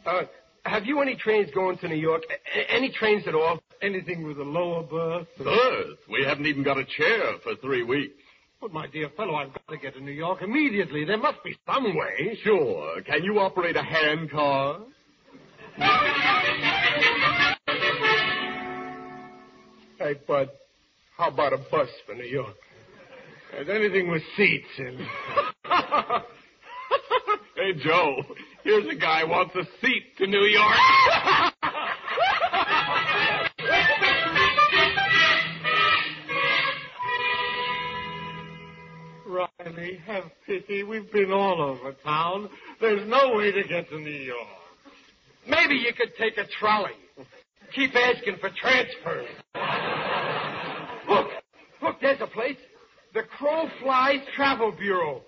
[0.05, 0.23] Uh,
[0.65, 2.23] have you any trains going to New York?
[2.31, 3.59] A- a- any trains at all?
[3.83, 5.29] Anything with a lower berth?
[5.41, 5.45] Or...
[5.45, 5.99] Berth?
[6.11, 8.15] We haven't even got a chair for three weeks.
[8.61, 11.05] But, my dear fellow, I've got to get to New York immediately.
[11.05, 12.39] There must be some way.
[12.43, 13.03] Sure.
[13.03, 14.81] Can you operate a hand car?
[19.99, 20.49] hey, Bud,
[21.19, 22.57] how about a bus for New York?
[23.59, 24.99] Anything with seats in.
[27.57, 28.17] hey, Joe,
[28.65, 31.53] here's a guy wants a seat to New York.
[39.77, 40.85] Have pity.
[40.85, 42.49] We've been all over town.
[42.81, 44.49] There's no way to get to New York.
[45.47, 46.93] Maybe you could take a trolley.
[47.75, 49.29] Keep asking for transfers.
[51.07, 51.27] Look,
[51.83, 52.57] look, there's a place.
[53.13, 55.23] The Crow Flies Travel Bureau.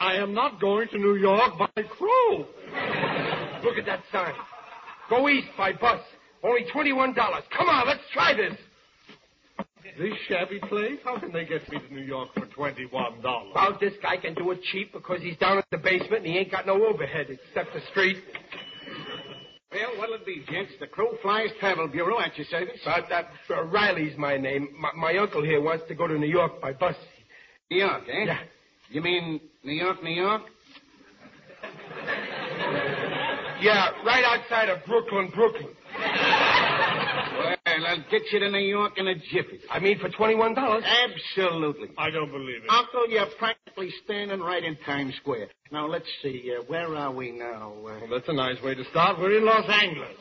[0.00, 2.38] I am not going to New York by crow.
[3.64, 4.34] Look at that sign.
[5.08, 6.00] Go east by bus.
[6.42, 7.14] Only $21.
[7.14, 8.54] Come on, let's try this.
[9.98, 10.98] This shabby place?
[11.04, 13.22] How can they get me to New York for $21?
[13.22, 16.38] Well, this guy can do it cheap because he's down in the basement and he
[16.38, 18.16] ain't got no overhead except the street.
[19.70, 20.72] Well, what'll it be, gents?
[20.80, 22.80] The Crow Flies Travel Bureau at your service?
[22.84, 24.68] Uh, that, uh, Riley's my name.
[24.78, 26.96] My, my uncle here wants to go to New York by bus.
[27.70, 28.24] New York, eh?
[28.24, 28.38] Yeah.
[28.90, 30.42] You mean New York, New York?
[33.60, 35.68] Yeah, right outside of Brooklyn, Brooklyn.
[37.82, 39.60] Well, I'll get you to New York in a jiffy.
[39.70, 40.82] I mean, for $21.
[40.84, 41.88] Absolutely.
[41.98, 42.70] I don't believe it.
[42.70, 45.48] Uncle, you're practically standing right in Times Square.
[45.72, 46.52] Now, let's see.
[46.56, 47.72] Uh, where are we now?
[47.76, 49.18] Uh, Well, that's a nice way to start.
[49.18, 50.16] We're in Los Angeles.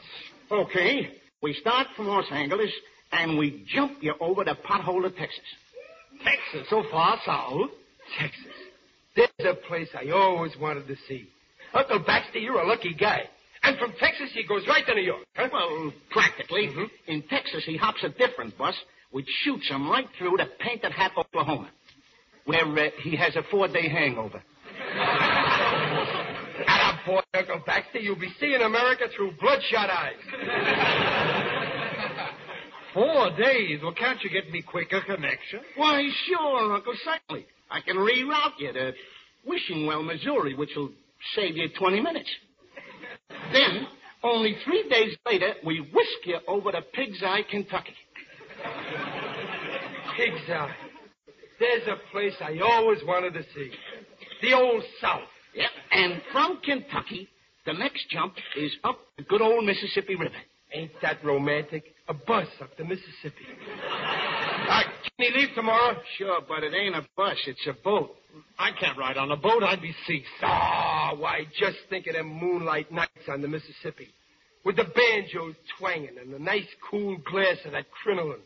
[0.51, 1.11] okay.
[1.41, 2.71] We start from Los Angeles,
[3.11, 5.41] and we jump you over to Potholer, Texas.
[6.23, 7.69] Texas, so far south.
[8.19, 8.53] Texas.
[9.15, 11.27] There's a place I always wanted to see.
[11.73, 13.23] Uncle Baxter, you're a lucky guy.
[13.63, 15.23] And from Texas, he goes right to New York.
[15.35, 15.47] Huh?
[15.51, 16.69] Well, practically.
[17.07, 18.75] In Texas, he hops a different bus,
[19.11, 21.69] which shoots him right through to Painted Hat, Oklahoma,
[22.45, 24.43] where uh, he has a four-day hangover.
[26.67, 30.13] Atta boy, Uncle Baxter, you'll be seeing America through bloodshot eyes.
[32.93, 33.79] Four days.
[33.81, 35.61] Well, can't you get me quicker connection?
[35.77, 37.47] Why, sure, Uncle, certainly.
[37.71, 38.93] I can reroute you to
[39.47, 40.91] Wishingwell, Missouri, which will
[41.35, 42.29] save you 20 minutes.
[43.51, 43.87] Then,
[44.23, 47.93] only three days later, we whisk you over to Pig's Eye, Kentucky.
[50.15, 50.73] Pig's Eye.
[51.59, 53.71] There's a place I always wanted to see.
[54.41, 55.21] The old South.
[55.55, 55.69] Yep.
[55.91, 57.29] And from Kentucky,
[57.65, 60.35] the next jump is up the good old Mississippi River.
[60.73, 61.83] Ain't that romantic?
[62.07, 63.45] A bus up the Mississippi.
[64.67, 65.97] Uh, can he leave tomorrow?
[66.17, 68.15] Sure, but it ain't a bus, it's a boat.
[68.57, 69.63] I can't ride on a boat.
[69.63, 70.25] I'd be seasick.
[70.41, 74.07] Ah, why, just think of them moonlight nights on the Mississippi.
[74.65, 78.39] With the banjos twanging and the nice cool glass of that crinoline.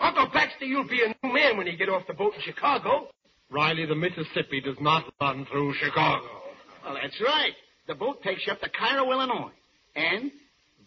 [0.00, 3.08] Uncle Baxter, you'll be a new man when you get off the boat in Chicago.
[3.50, 6.26] Riley, the Mississippi does not run through Chicago.
[6.84, 7.52] Well, that's right.
[7.86, 9.52] The boat takes you up to Cairo, Illinois.
[9.94, 10.32] And,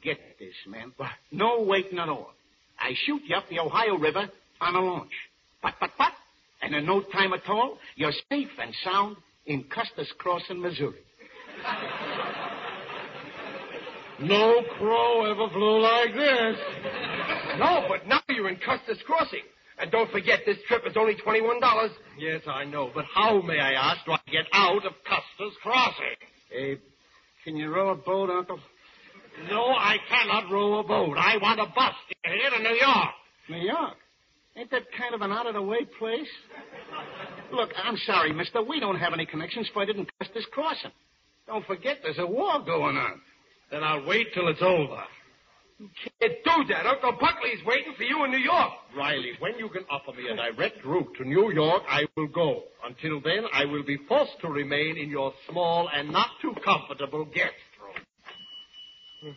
[0.03, 0.93] get this, man.
[1.31, 2.33] No waiting at all.
[2.79, 4.29] I shoot you up the Ohio River
[4.61, 5.11] on a launch.
[5.61, 6.11] But, but, but.
[6.61, 10.95] And in no time at all, you're safe and sound in Custer's Crossing, Missouri.
[14.19, 16.57] No crow ever flew like this.
[17.59, 19.43] No, but now you're in Custer's Crossing.
[19.79, 21.89] And don't forget, this trip is only $21.
[22.17, 22.89] Yes, I know.
[22.95, 26.17] But how, may I ask, do I get out of Custer's Crossing?
[26.49, 26.79] Hey,
[27.43, 28.59] can you row a boat, Uncle?
[29.49, 31.17] No, I cannot row a boat.
[31.17, 33.09] I want a bus to get here to New York.
[33.49, 33.95] New York?
[34.57, 36.27] Ain't that kind of an out-of-the-way place?
[37.51, 38.61] Look, I'm sorry, mister.
[38.63, 40.91] We don't have any connections for I didn't than this Crossing.
[41.45, 43.21] Don't forget, there's a war going on.
[43.71, 45.03] Then I'll wait till it's over.
[45.79, 46.87] You Can't do that.
[46.87, 48.71] Uncle Buckley's waiting for you in New York.
[48.97, 52.63] Riley, when you can offer me a direct route to New York, I will go.
[52.83, 57.25] Until then, I will be forced to remain in your small and not too comfortable
[57.25, 57.53] guest
[59.23, 59.35] room.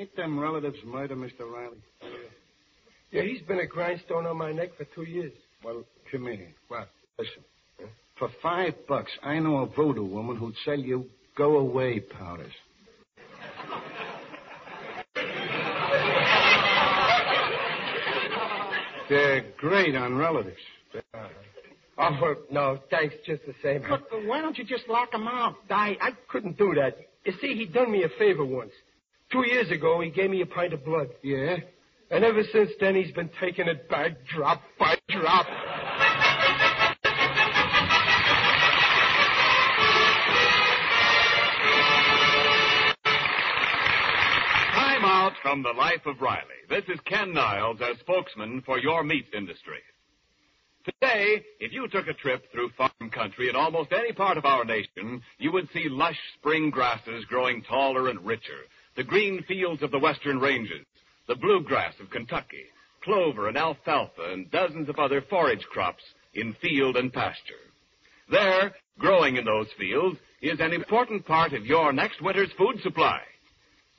[0.00, 1.40] Ain't them relatives murder, Mr.
[1.40, 1.76] Riley?
[3.10, 5.32] Yeah, he's been a grindstone on my neck for two years.
[5.62, 6.54] Well, come here.
[6.68, 6.88] What?
[7.18, 7.44] Listen.
[8.18, 11.04] For five bucks, I know a voodoo woman who'd sell you
[11.36, 12.52] go-away powders.
[19.10, 20.56] They're great on relatives.
[20.94, 21.28] Uh-huh.
[21.98, 23.82] Oh, well, no, thanks just the same.
[23.82, 25.56] Look, why don't you just lock him out?
[25.68, 26.96] I, I couldn't do that.
[27.26, 28.72] You see, he done me a favor once.
[29.30, 31.08] Two years ago, he gave me a pint of blood.
[31.22, 31.56] Yeah?
[32.10, 35.46] And ever since then, he's been taking it back drop by drop.
[44.74, 46.42] Time out from the life of Riley.
[46.68, 49.78] This is Ken Niles as spokesman for your meat industry.
[50.84, 54.64] Today, if you took a trip through farm country in almost any part of our
[54.64, 58.64] nation, you would see lush spring grasses growing taller and richer,
[58.96, 60.84] the green fields of the western ranges,
[61.28, 62.64] the bluegrass of Kentucky,
[63.02, 66.02] clover and alfalfa, and dozens of other forage crops
[66.34, 67.54] in field and pasture.
[68.30, 73.20] There, growing in those fields, is an important part of your next winter's food supply.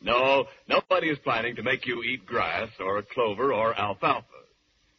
[0.02, 4.26] No, nobody is planning to make you eat grass or clover or alfalfa.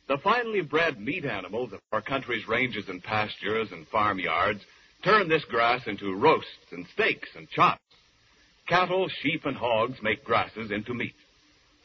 [0.09, 4.61] The finely bred meat animals of our country's ranges and pastures and farmyards
[5.05, 7.82] turn this grass into roasts and steaks and chops.
[8.69, 11.15] Cattle, sheep, and hogs make grasses into meat.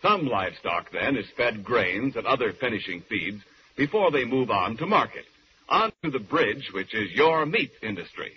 [0.01, 3.41] Some livestock, then, is fed grains and other finishing feeds
[3.75, 5.25] before they move on to market,
[5.69, 8.34] on to the bridge, which is your meat industry.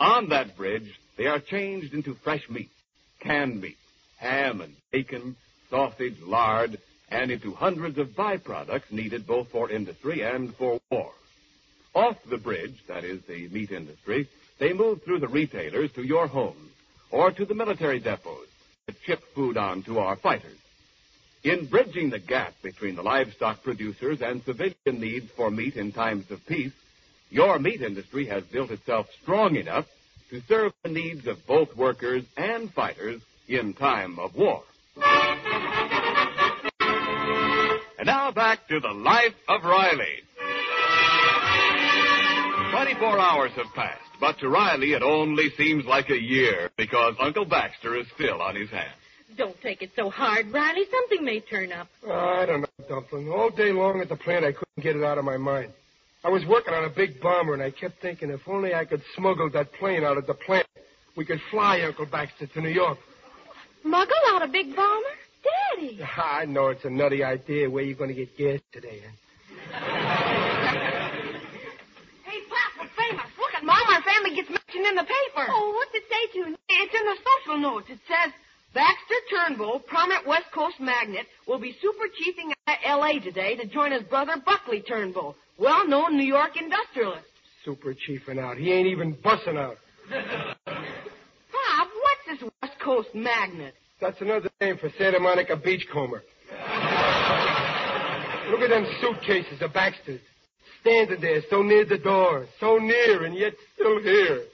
[0.00, 2.70] On that bridge, they are changed into fresh meat,
[3.20, 3.76] canned meat,
[4.18, 5.36] ham and bacon,
[5.68, 11.12] sausage, lard, and into hundreds of byproducts needed both for industry and for war.
[11.94, 16.26] Off the bridge, that is the meat industry, they move through the retailers to your
[16.26, 16.70] homes
[17.10, 18.48] or to the military depots
[18.86, 20.56] that ship food on to our fighters.
[21.42, 26.30] In bridging the gap between the livestock producers and civilian needs for meat in times
[26.30, 26.72] of peace,
[27.30, 29.86] your meat industry has built itself strong enough
[30.30, 34.62] to serve the needs of both workers and fighters in time of war.
[37.98, 40.22] And now back to the life of Riley.
[43.00, 47.46] 24 hours have passed, but to Riley it only seems like a year because Uncle
[47.46, 48.92] Baxter is still on his hands.
[49.38, 50.84] Don't take it so hard, Riley.
[50.90, 51.88] Something may turn up.
[52.06, 53.30] Oh, I don't know, Dumpling.
[53.30, 55.72] All day long at the plant, I couldn't get it out of my mind.
[56.22, 59.02] I was working on a big bomber, and I kept thinking if only I could
[59.16, 60.66] smuggle that plane out of the plant,
[61.16, 62.98] we could fly Uncle Baxter to New York.
[63.80, 65.16] Smuggle out a big bomber?
[65.78, 66.00] Daddy!
[66.18, 67.70] I know it's a nutty idea.
[67.70, 69.00] Where you going to get gas today?
[72.26, 73.26] Hey, Pop, we're famous.
[73.38, 73.76] Look at Mom.
[73.88, 74.02] Our
[74.80, 75.46] family gets mentioned in the paper.
[75.50, 76.56] Oh, what's it say to?
[76.68, 77.16] It's in the
[77.46, 77.86] social notes.
[77.90, 78.32] It says,
[78.74, 83.18] Baxter Turnbull, prominent West Coast magnate, will be super chiefing at L.A.
[83.20, 87.26] today to join his brother Buckley Turnbull, well-known New York industrialist.
[87.64, 88.56] Super chiefing out.
[88.56, 89.76] He ain't even bussing out.
[90.10, 93.74] Bob, what's this West Coast magnate?
[94.00, 96.22] That's another name for Santa Monica beachcomber.
[98.50, 100.20] Look at them suitcases of Baxter's.
[100.80, 102.46] Standing there so near the door.
[102.58, 104.44] So near and yet still here.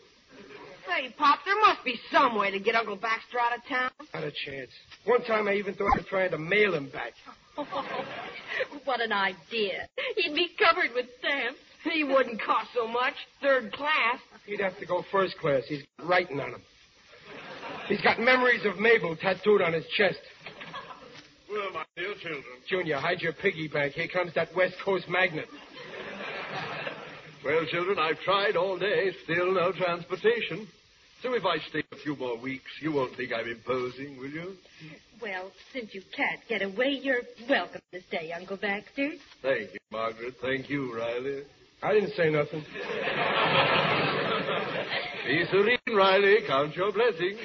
[0.87, 3.91] Say, Pop, there must be some way to get Uncle Baxter out of town.
[4.15, 4.71] Not a chance.
[5.05, 7.13] One time I even thought of trying to mail him back.
[8.85, 9.89] what an idea.
[10.17, 11.59] He'd be covered with stamps.
[11.93, 13.15] He wouldn't cost so much.
[13.41, 14.19] Third class.
[14.47, 15.63] He'd have to go first class.
[15.69, 16.63] He's got writing on him.
[17.89, 20.19] He's got memories of Mabel tattooed on his chest.
[21.51, 22.45] Well, my dear children.
[22.69, 23.93] Junior, hide your piggy bank.
[23.95, 25.47] Here comes that West Coast magnet.
[27.47, 29.13] Well, children, I've tried all day.
[29.23, 30.67] Still no transportation.
[31.23, 34.57] So if I stay a few more weeks, you won't think I'm imposing, will you?
[35.23, 39.13] Well, since you can't get away, you're welcome to stay, Uncle Baxter.
[39.43, 40.35] Thank you, Margaret.
[40.43, 41.45] Thank you, Riley.
[41.85, 42.61] I didn't say nothing.
[45.27, 46.39] Be serene, Riley.
[46.49, 47.39] Count your blessings.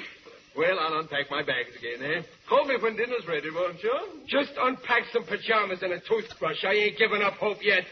[0.56, 2.22] Well, I'll unpack my bags again, eh?
[2.48, 3.94] Call me when dinner's ready, won't you?
[4.26, 6.64] Just unpack some pajamas and a toothbrush.
[6.64, 7.84] I ain't given up hope yet.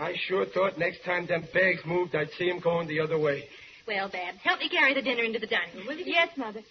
[0.00, 3.48] I sure thought next time them bags moved, I'd see 'em going the other way.
[3.86, 6.04] Well, Babs, help me carry the dinner into the dining room, will you?
[6.06, 6.62] Yes, Mother.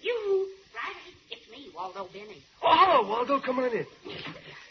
[0.00, 2.42] You, Riley, it's me, Waldo Benny.
[2.62, 3.40] Oh, hello, Waldo.
[3.40, 3.86] Come on in.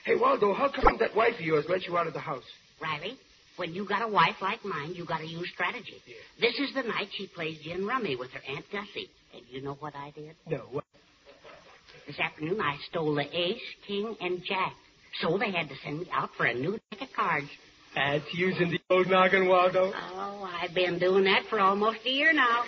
[0.05, 2.43] Hey, Waldo, how come that wife of yours let you out of the house?
[2.81, 3.17] Riley,
[3.57, 6.01] when you got a wife like mine, you got to use strategy.
[6.39, 9.09] This is the night she plays gin rummy with her Aunt Gussie.
[9.33, 10.35] And you know what I did?
[10.47, 10.83] No, what?
[12.05, 14.75] This afternoon, I stole the ace, king, and jack.
[15.21, 17.47] So they had to send me out for a new deck of cards.
[17.95, 19.93] That's using the old noggin, Waldo.
[19.95, 22.63] Oh, I've been doing that for almost a year now.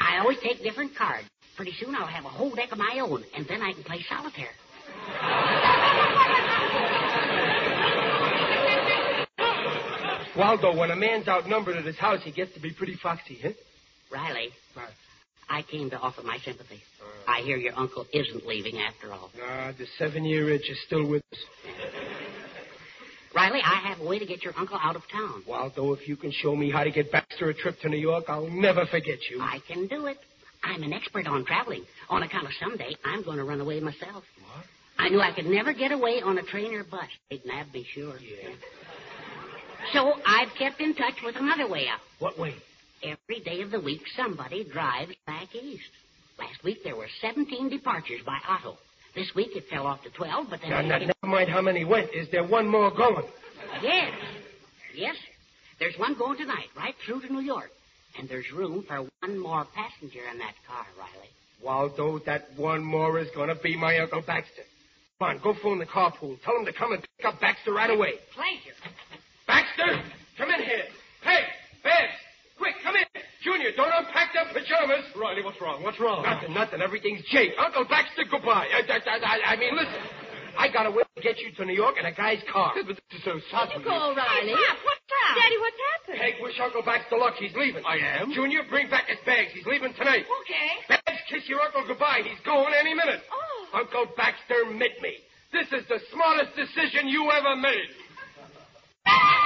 [0.00, 1.28] I always take different cards.
[1.56, 4.04] Pretty soon I'll have a whole deck of my own, and then I can play
[4.08, 4.50] solitaire.
[10.36, 13.50] Waldo, when a man's outnumbered at his house, he gets to be pretty foxy, huh?
[14.12, 14.50] Riley,
[15.48, 16.82] I came to offer my sympathy.
[17.00, 17.30] Uh.
[17.30, 19.30] I hear your uncle isn't leaving after all.
[19.36, 21.38] Nah, the seven-year itch is still with us.
[23.34, 25.42] Riley, I have a way to get your uncle out of town.
[25.46, 28.24] Waldo, if you can show me how to get Baxter a trip to New York,
[28.28, 29.40] I'll never forget you.
[29.42, 30.16] I can do it.
[30.64, 31.84] I'm an expert on traveling.
[32.08, 34.24] On account of someday, I'm going to run away myself.
[34.40, 34.64] What?
[34.98, 37.08] I knew I could never get away on a train or bus.
[37.30, 38.16] They'd nab me, sure.
[38.18, 38.54] Yeah.
[39.92, 42.00] So I've kept in touch with another way out.
[42.18, 42.54] What way?
[43.02, 45.90] Every day of the week, somebody drives back east.
[46.38, 48.76] Last week, there were 17 departures by auto.
[49.14, 50.70] This week, it fell off to 12, but then...
[50.70, 52.10] Now, now, never mind how many went.
[52.14, 53.24] Is there one more going?
[53.82, 54.12] Yes.
[54.94, 55.16] Yes.
[55.78, 57.70] There's one going tonight, right through to New York.
[58.18, 61.28] And there's room for one more passenger in that car, Riley.
[61.62, 64.62] Waldo, that one more is going to be my Uncle Baxter.
[65.18, 66.36] Come on, go phone the carpool.
[66.44, 68.12] Tell him to come and pick up Baxter right away.
[68.34, 68.76] Pleasure.
[69.46, 70.02] Baxter,
[70.36, 70.84] come in here.
[71.22, 71.40] Hey,
[71.82, 72.15] Babs, quick, come in.
[73.46, 75.06] Junior, don't unpack them pajamas.
[75.14, 75.78] Riley, what's wrong?
[75.86, 76.26] What's wrong?
[76.26, 76.82] Nothing, nothing.
[76.82, 77.54] Everything's Jake.
[77.62, 78.66] Uncle Baxter, goodbye.
[78.66, 80.02] I, I, I, I mean, listen.
[80.58, 82.74] I got a way to get you to New York in a guy's car.
[82.74, 83.86] But this is so sudden.
[83.86, 84.50] Go, Riley.
[84.50, 85.32] Pop, what's that?
[85.38, 86.18] Daddy, what's happened?
[86.18, 87.38] Peg, wish Uncle Baxter luck.
[87.38, 87.86] He's leaving.
[87.86, 88.32] I am?
[88.34, 89.54] Junior, bring back his bags.
[89.54, 90.26] He's leaving tonight.
[90.42, 90.70] Okay.
[90.90, 92.26] Babs, kiss your uncle goodbye.
[92.26, 93.22] He's going any minute.
[93.30, 93.78] Oh.
[93.78, 95.22] Uncle Baxter, meet me.
[95.54, 97.94] This is the smartest decision you ever made.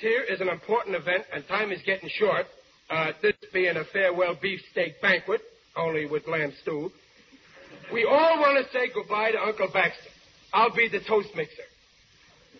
[0.00, 2.46] here is an important event, and time is getting short.
[2.88, 5.40] Uh, this being a farewell beefsteak banquet,
[5.76, 6.90] only with lamb stew.
[7.92, 10.10] We all want to say goodbye to Uncle Baxter.
[10.52, 11.62] I'll be the toast mixer.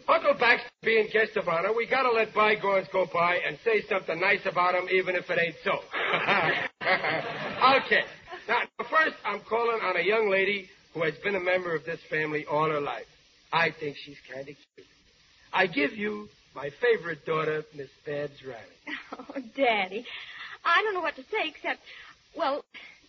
[0.09, 4.19] Uncle Baxter being guest of honor, we gotta let bygones go by and say something
[4.21, 5.71] nice about him, even if it ain't so.
[6.83, 8.03] okay.
[8.49, 12.01] Now, first, I'm calling on a young lady who has been a member of this
[12.11, 13.07] family all her life.
[13.53, 14.87] I think she's kind of cute.
[15.53, 18.61] I give you my favorite daughter, Miss Babs Riley.
[19.19, 20.05] Oh, Daddy.
[20.65, 21.81] I don't know what to say except,
[22.37, 22.65] well,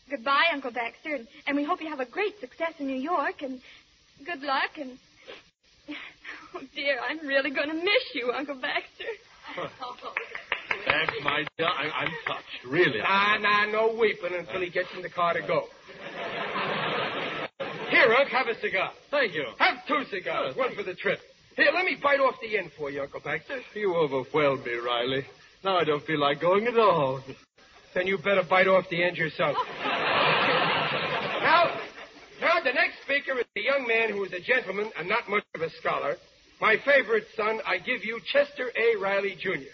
[0.09, 3.41] goodbye, Uncle Baxter, and, and we hope you have a great success in New York,
[3.41, 3.59] and
[4.25, 4.97] good luck, and.
[6.53, 9.11] Oh, dear, I'm really going to miss you, Uncle Baxter.
[10.85, 12.65] Babs, my dear, I, I'm touched.
[12.67, 12.99] Really.
[12.99, 15.65] Nah, nah, no weeping until he gets in the car to go.
[17.89, 18.91] Here, Unc, have a cigar.
[19.09, 19.45] Thank you.
[19.59, 21.19] Have two cigars, oh, one for the trip.
[21.55, 23.59] Here, let me bite off the end for you, Uncle Baxter.
[23.75, 25.25] You overwhelm me, Riley.
[25.63, 27.21] Now I don't feel like going at all.
[27.93, 29.57] Then you better bite off the end yourself.
[29.83, 31.75] now,
[32.39, 35.43] now the next speaker is a young man who is a gentleman and not much
[35.53, 36.15] of a scholar.
[36.61, 38.95] My favorite son, I give you Chester A.
[38.99, 39.73] Riley Jr.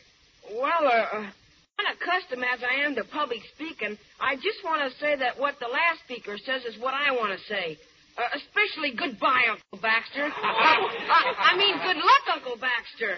[0.55, 1.30] Well, uh, uh,
[1.78, 5.67] unaccustomed as I am to public speaking, I just want to say that what the
[5.67, 7.78] last speaker says is what I want to say.
[8.18, 10.26] Uh, especially goodbye, Uncle Baxter.
[10.26, 13.13] Uh, I, I mean, good luck, Uncle Baxter.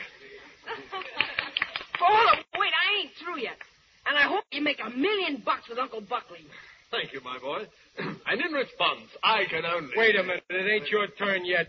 [2.00, 3.56] Hold on, wait, I ain't through yet.
[4.08, 6.44] And I hope you make a million bucks with Uncle Buckley.
[6.92, 7.64] Thank you, my boy.
[8.28, 9.96] and in response, I can only.
[9.96, 11.68] Wait a minute, it ain't your turn yet.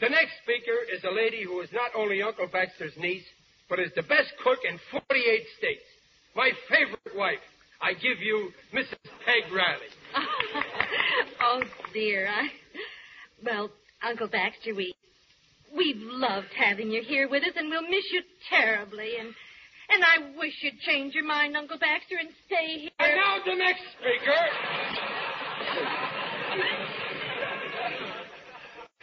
[0.00, 3.26] The next speaker is a lady who is not only Uncle Baxter's niece,
[3.68, 5.84] but is the best cook in 48 states.
[6.34, 7.44] My favorite wife.
[7.82, 8.96] I give you Mrs.
[9.24, 9.88] Peg Riley.
[11.42, 11.62] oh,
[11.92, 12.28] dear.
[12.28, 12.48] I...
[13.44, 13.70] Well,
[14.02, 14.94] Uncle Baxter, we
[15.76, 19.16] we've loved having you here with us, and we'll miss you terribly.
[19.18, 19.28] And
[19.90, 22.90] and I wish you'd change your mind, Uncle Baxter, and stay here.
[22.98, 24.40] And now the next speaker.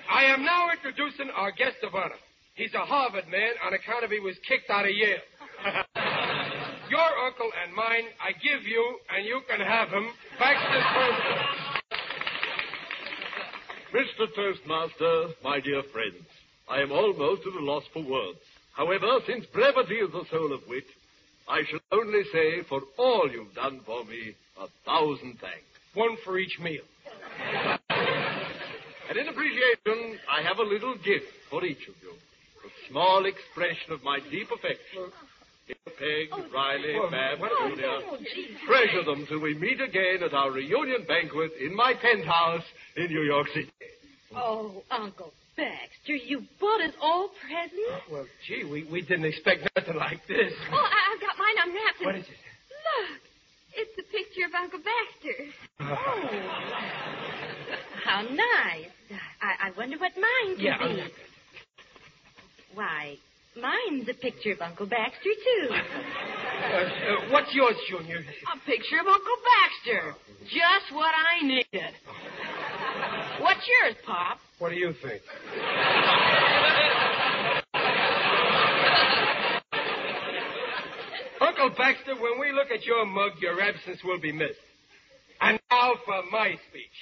[0.09, 2.15] I am now introducing our guest of honor.
[2.55, 5.19] He's a Harvard man on account of he was kicked out of Yale.
[6.89, 10.07] Your uncle and mine, I give you, and you can have him,
[10.39, 11.66] Baxter Turnbull.
[13.93, 14.27] Mr.
[14.35, 16.25] Toastmaster, my dear friends,
[16.69, 18.39] I am almost at a loss for words.
[18.73, 20.83] However, since brevity is the soul of wit,
[21.47, 25.63] I shall only say for all you've done for me, a thousand thanks.
[25.93, 26.83] One for each meal.
[29.09, 32.11] And in appreciation, I have a little gift for each of you.
[32.11, 35.11] A small expression of my deep affection.
[35.65, 37.99] Here, Peg, Riley, Babs, Junior.
[38.65, 42.63] Treasure them till we meet again at our reunion banquet in my penthouse
[42.95, 43.71] in New York City.
[44.36, 48.03] Oh, Uncle Baxter, you bought us all presents?
[48.11, 50.53] Well, gee, we, we didn't expect nothing like this.
[50.71, 52.01] Oh, I, I've got mine unwrapped.
[52.05, 52.38] What is it?
[52.88, 53.19] Look,
[53.73, 55.51] it's a picture of Uncle Baxter.
[55.80, 55.86] Oh.
[58.03, 58.91] How nice.
[59.41, 60.84] I, I wonder what mine could Yeah, be.
[60.91, 61.11] unwrap
[62.75, 63.17] Why,
[63.55, 65.69] mine's a picture of Uncle Baxter, too.
[66.57, 68.17] Uh, uh, what's yours, Junior?
[68.17, 70.15] A picture of Uncle Baxter.
[70.49, 71.93] Just what I needed.
[73.39, 74.39] What's yours, Pop?
[74.59, 75.21] What do you think?
[81.39, 84.59] Uncle Baxter, when we look at your mug, your absence will be missed.
[85.39, 86.97] And now for my speech.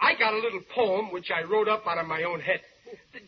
[0.00, 2.60] I got a little poem which I wrote up out of my own head.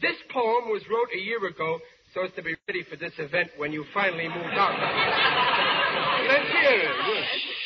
[0.01, 1.78] This poem was wrote a year ago
[2.14, 4.78] so as to be ready for this event when you finally moved out.
[6.28, 7.58] Let's hear it.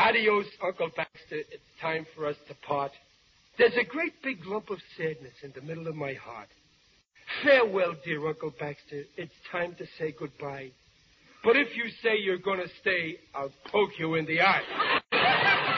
[0.00, 1.44] Adios, Uncle Baxter.
[1.52, 2.92] It's time for us to part.
[3.58, 6.48] There's a great big lump of sadness in the middle of my heart.
[7.44, 9.04] Farewell, dear Uncle Baxter.
[9.16, 10.70] It's time to say goodbye.
[11.44, 14.62] But if you say you're going to stay, I'll poke you in the eye.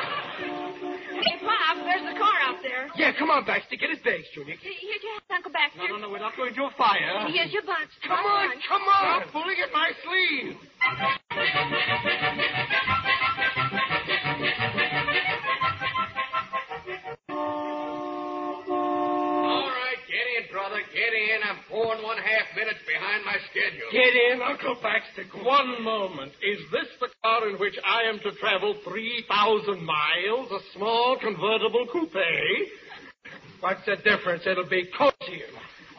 [1.23, 2.91] Hey, Pop, there's the car out there.
[2.97, 3.77] Yeah, come on, Baxter.
[3.77, 4.57] Get his bags, Junior.
[4.59, 5.79] Here's your hat, Uncle Baxter.
[5.87, 7.31] No, no, no, we're not going to a fire.
[7.31, 7.95] Here's your bunch.
[8.03, 9.23] Come on, come on.
[9.23, 10.59] Stop pulling at my sleeve.
[20.63, 20.83] Brother.
[20.95, 21.39] Get in.
[21.43, 23.91] I'm four and one half minutes behind my schedule.
[23.91, 25.27] Get in, Uncle Baxter.
[25.43, 26.33] One moment.
[26.39, 30.51] Is this the car in which I am to travel 3,000 miles?
[30.53, 32.15] A small convertible coupe?
[33.61, 34.47] What's the difference?
[34.47, 35.51] It'll be cozier.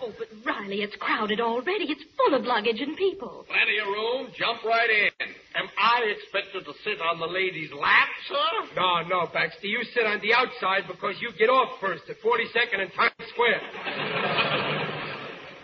[0.03, 1.85] Oh, but Riley, it's crowded already.
[1.87, 3.45] It's full of luggage and people.
[3.47, 4.27] Plenty of room.
[4.37, 5.11] Jump right in.
[5.55, 8.75] Am I expected to sit on the lady's lap, sir?
[8.75, 9.67] No, no, Baxter.
[9.67, 14.22] You sit on the outside because you get off first at 42nd and Times Square.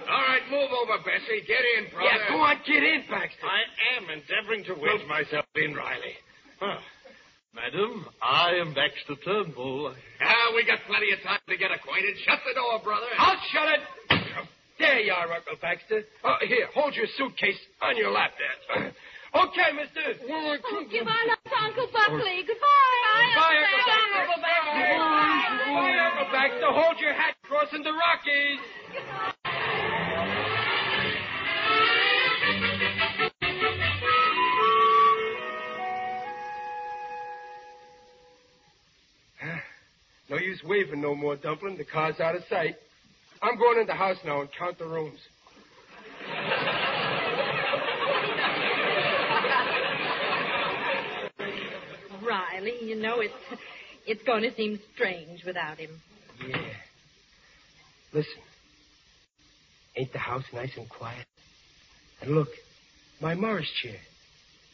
[0.10, 1.46] All right, move over, Bessie.
[1.46, 2.10] Get in, brother.
[2.10, 3.46] Yeah, go on, get in, Baxter.
[3.46, 3.62] I
[4.02, 6.18] am endeavoring to wedge myself in, Riley.
[6.60, 6.82] Huh.
[7.54, 9.94] Madam, I am Baxter Turnbull.
[10.22, 12.18] Ah, we got plenty of time to get acquainted.
[12.26, 13.10] Shut the door, brother.
[13.18, 13.82] I'll shut it.
[14.80, 16.06] There you are, Uncle Baxter.
[16.24, 18.94] Uh, here, hold your suitcase on your lap there.
[19.44, 20.24] okay, mister.
[20.26, 20.56] Oh,
[20.90, 22.48] goodbye, love, Uncle Buckley.
[22.48, 23.30] Goodbye.
[23.36, 23.94] Bye, Uncle
[24.24, 24.98] Uncle Baxter.
[24.98, 26.72] Bye, Uncle Baxter.
[26.72, 29.36] Hold your hat crossing the Rockies.
[40.30, 41.78] No use waving no more, Dumpling.
[41.78, 42.76] The car's out of sight.
[43.42, 45.20] I'm going in the house now and count the rooms.
[52.24, 53.34] Riley, you know, it's,
[54.06, 55.90] it's going to seem strange without him.
[56.48, 56.58] Yeah.
[58.14, 58.42] Listen.
[59.96, 61.26] Ain't the house nice and quiet?
[62.22, 62.50] And look,
[63.20, 63.98] my Morris chair.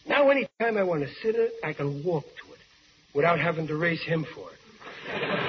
[0.07, 2.59] Now, any time I want to sit in it, I can walk to it
[3.13, 5.44] without having to raise him for it.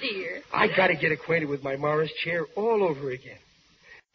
[0.00, 0.42] Dear.
[0.52, 3.38] I got to get acquainted with my Morris chair all over again.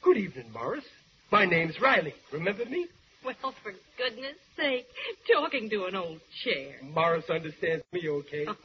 [0.04, 0.84] Good evening, Morris.
[1.32, 2.14] My name's Riley.
[2.32, 2.88] Remember me?
[3.26, 4.86] Well, for goodness sake,
[5.34, 6.76] talking to an old chair.
[6.94, 8.46] Morris understands me okay.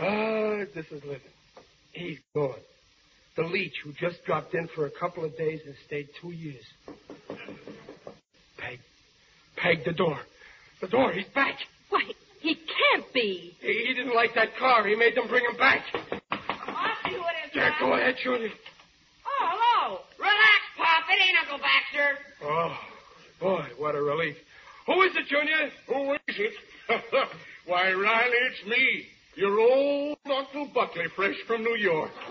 [0.00, 1.20] Ah, this is living.
[1.92, 2.54] He's gone.
[3.36, 6.64] The leech who just dropped in for a couple of days and stayed two years.
[8.56, 8.78] Peg.
[9.56, 10.18] Peg, the door.
[10.80, 11.56] The door, he's back.
[11.90, 12.04] Why,
[12.40, 13.54] he can't be.
[13.60, 14.86] He, he didn't like that car.
[14.86, 15.82] He made them bring him back.
[16.30, 18.50] I'll see what it's Yeah, go ahead, Junior.
[19.24, 20.00] Oh, hello.
[20.18, 21.04] Relax, Pop.
[21.08, 22.18] It ain't Uncle Baxter.
[22.44, 22.76] Oh,
[23.40, 24.36] boy, what a relief.
[24.86, 25.70] Who is it, Junior?
[25.88, 26.52] Who is it?
[27.66, 29.06] Why, Riley, it's me.
[29.36, 32.10] Your old Uncle Buckley, fresh from New York.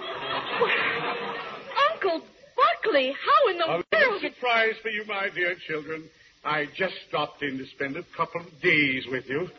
[1.91, 2.21] Uncle
[2.55, 3.83] Buckley, how in the A world?
[3.93, 6.03] little surprise for you, my dear children.
[6.43, 9.49] I just stopped in to spend a couple of days with you.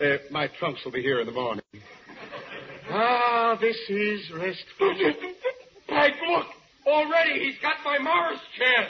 [0.00, 1.62] Uh, my trunks will be here in the morning.
[2.96, 4.94] Ah, this is restful.
[5.88, 6.46] Peg, look.
[6.86, 8.88] Already he's got my Morris chair.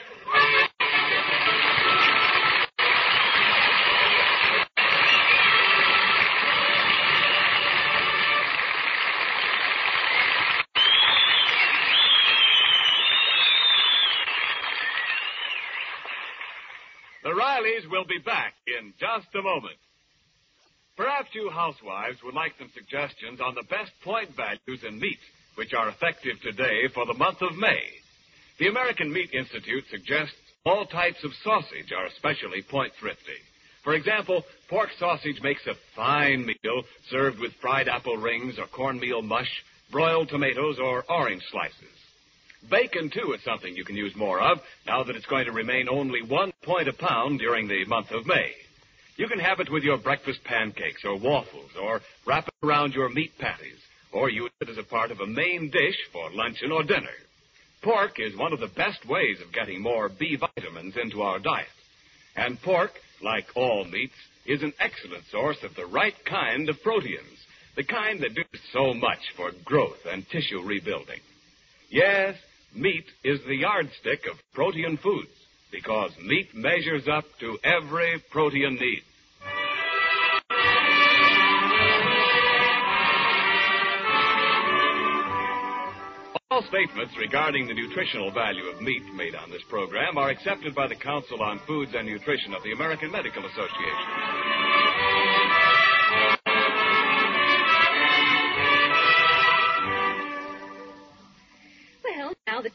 [17.23, 19.79] The Rileys will be back in just a moment.
[20.97, 25.19] Perhaps you housewives would like some suggestions on the best point values in meat,
[25.57, 27.83] which are effective today for the month of May.
[28.59, 33.43] The American Meat Institute suggests all types of sausage are especially point thrifty.
[33.83, 39.21] For example, pork sausage makes a fine meal served with fried apple rings or cornmeal
[39.21, 39.51] mush,
[39.91, 41.99] broiled tomatoes, or orange slices.
[42.71, 45.89] Bacon, too, is something you can use more of now that it's going to remain
[45.89, 48.53] only one point a pound during the month of May.
[49.17, 53.09] You can have it with your breakfast pancakes or waffles, or wrap it around your
[53.09, 53.79] meat patties,
[54.13, 57.15] or use it as a part of a main dish for luncheon or dinner.
[57.83, 61.67] Pork is one of the best ways of getting more B vitamins into our diet.
[62.35, 62.91] And pork,
[63.23, 64.15] like all meats,
[64.47, 67.47] is an excellent source of the right kind of proteins,
[67.77, 68.43] the kind that do
[68.73, 71.21] so much for growth and tissue rebuilding.
[71.89, 72.35] Yes,
[72.75, 75.44] meat is the yardstick of protein foods
[75.75, 79.03] because meat measures up to every protein need.
[86.53, 90.87] All statements regarding the nutritional value of meat made on this program are accepted by
[90.87, 94.64] the Council on Foods and Nutrition of the American Medical Association.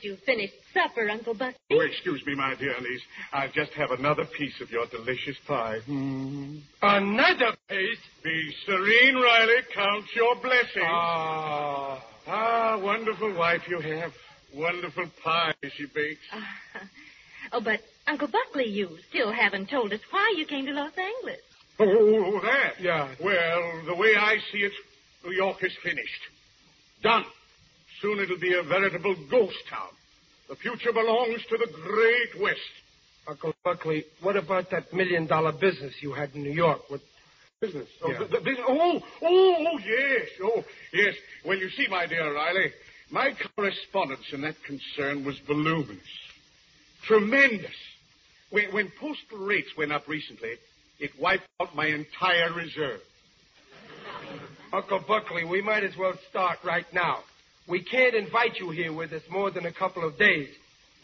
[0.01, 1.55] Well, you've finished supper, Uncle Buck.
[1.71, 3.01] Oh, excuse me, my dear niece.
[3.33, 5.79] I'll just have another piece of your delicious pie.
[5.85, 6.57] Hmm.
[6.81, 7.99] Another piece?
[8.23, 9.61] Be serene, Riley.
[9.73, 10.85] Count your blessings.
[10.85, 12.03] Ah.
[12.27, 14.11] Ah, wonderful wife you have.
[14.53, 16.21] Wonderful pie she bakes.
[17.51, 21.41] Oh, but Uncle Buckley, you still haven't told us why you came to Los Angeles.
[21.79, 22.81] Oh, that?
[22.81, 23.09] Yeah.
[23.21, 24.73] Well, the way I see it,
[25.25, 26.21] New York is finished.
[27.01, 27.25] Done.
[28.01, 29.89] Soon it'll be a veritable ghost town.
[30.47, 32.59] The future belongs to the great West.
[33.27, 36.81] Uncle Buckley, what about that million dollar business you had in New York?
[36.89, 37.01] What
[37.61, 37.87] business?
[38.01, 38.19] Oh, Yeah.
[38.19, 40.29] the- the oh, oh, oh, yes.
[40.41, 41.15] Oh, yes.
[41.45, 42.71] Well, you see, my dear Riley,
[43.11, 46.07] my correspondence in that concern was voluminous.
[47.03, 47.75] Tremendous.
[48.49, 50.55] When, when postal rates went up recently,
[50.99, 53.01] it wiped out my entire reserve.
[54.73, 57.23] Uncle Buckley, we might as well start right now.
[57.69, 60.49] We can't invite you here with us more than a couple of days.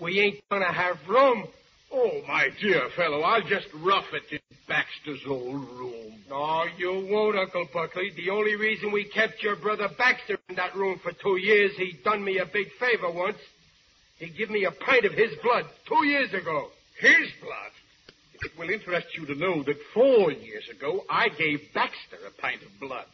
[0.02, 1.46] We ain't gonna have room.
[1.94, 6.16] Oh, my dear fellow, I'll just rough it in Baxter's old room.
[6.28, 8.12] No, you won't, Uncle Buckley.
[8.16, 11.98] The only reason we kept your brother Baxter in that room for two years, he
[12.04, 13.38] done me a big favor once.
[14.18, 16.70] He give me a pint of his blood two years ago.
[17.00, 17.72] His blood?
[18.42, 22.64] It will interest you to know that four years ago I gave Baxter a pint
[22.64, 23.06] of blood.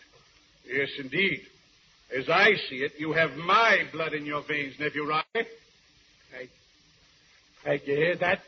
[0.66, 1.42] Yes, indeed.
[2.18, 5.10] As I see it, you have my blood in your veins, nephew.
[5.34, 5.48] Hey,
[7.64, 8.42] hey, you hear that?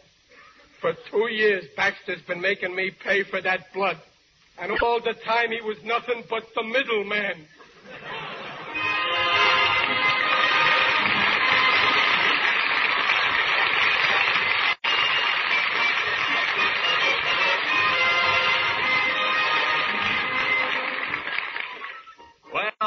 [0.82, 3.98] For two years, Baxter's been making me pay for that blood.
[4.60, 7.48] And all the time he was nothing but the middleman.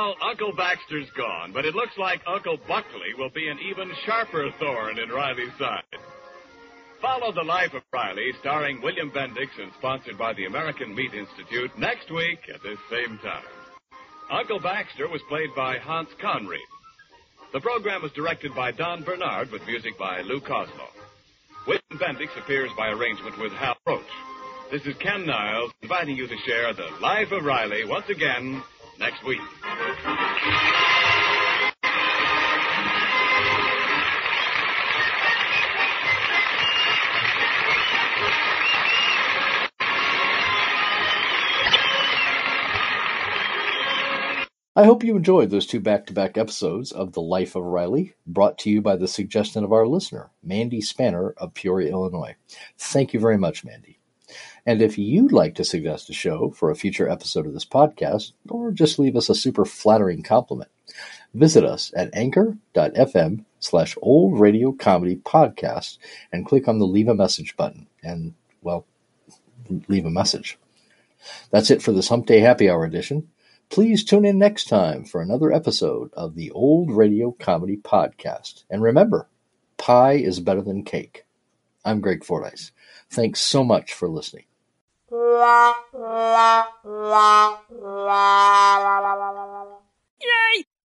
[0.06, 4.48] Well, Uncle Baxter's gone, but it looks like Uncle Buckley will be an even sharper
[4.60, 5.82] thorn in Riley's side.
[7.02, 11.76] Follow the life of Riley, starring William Bendix and sponsored by the American Meat Institute
[11.76, 13.42] next week at this same time.
[14.30, 16.60] Uncle Baxter was played by Hans Conried.
[17.52, 20.94] The program was directed by Don Bernard with music by Lou Kosloff.
[21.66, 24.04] William Bendix appears by arrangement with Hal Roach.
[24.70, 28.62] This is Ken Niles inviting you to share the life of Riley once again
[28.98, 29.40] next week.
[44.78, 48.12] I hope you enjoyed those two back to back episodes of The Life of Riley,
[48.26, 52.34] brought to you by the suggestion of our listener, Mandy Spanner of Peoria, Illinois.
[52.76, 54.00] Thank you very much, Mandy.
[54.66, 58.32] And if you'd like to suggest a show for a future episode of this podcast,
[58.48, 60.70] or just leave us a super flattering compliment,
[61.32, 65.98] visit us at anchor.fm slash old radio comedy podcast
[66.32, 68.84] and click on the leave a message button and, well,
[69.86, 70.58] leave a message.
[71.50, 73.28] That's it for this Hump Day Happy Hour edition.
[73.68, 78.64] Please tune in next time for another episode of the Old Radio Comedy Podcast.
[78.68, 79.28] And remember,
[79.76, 81.24] pie is better than cake.
[81.84, 82.72] I'm Greg Fordyce.
[83.10, 84.44] Thanks so much for listening.
[85.08, 89.78] うわ、うわ、うわ、うわ、ららららら
[90.18, 90.66] イェイ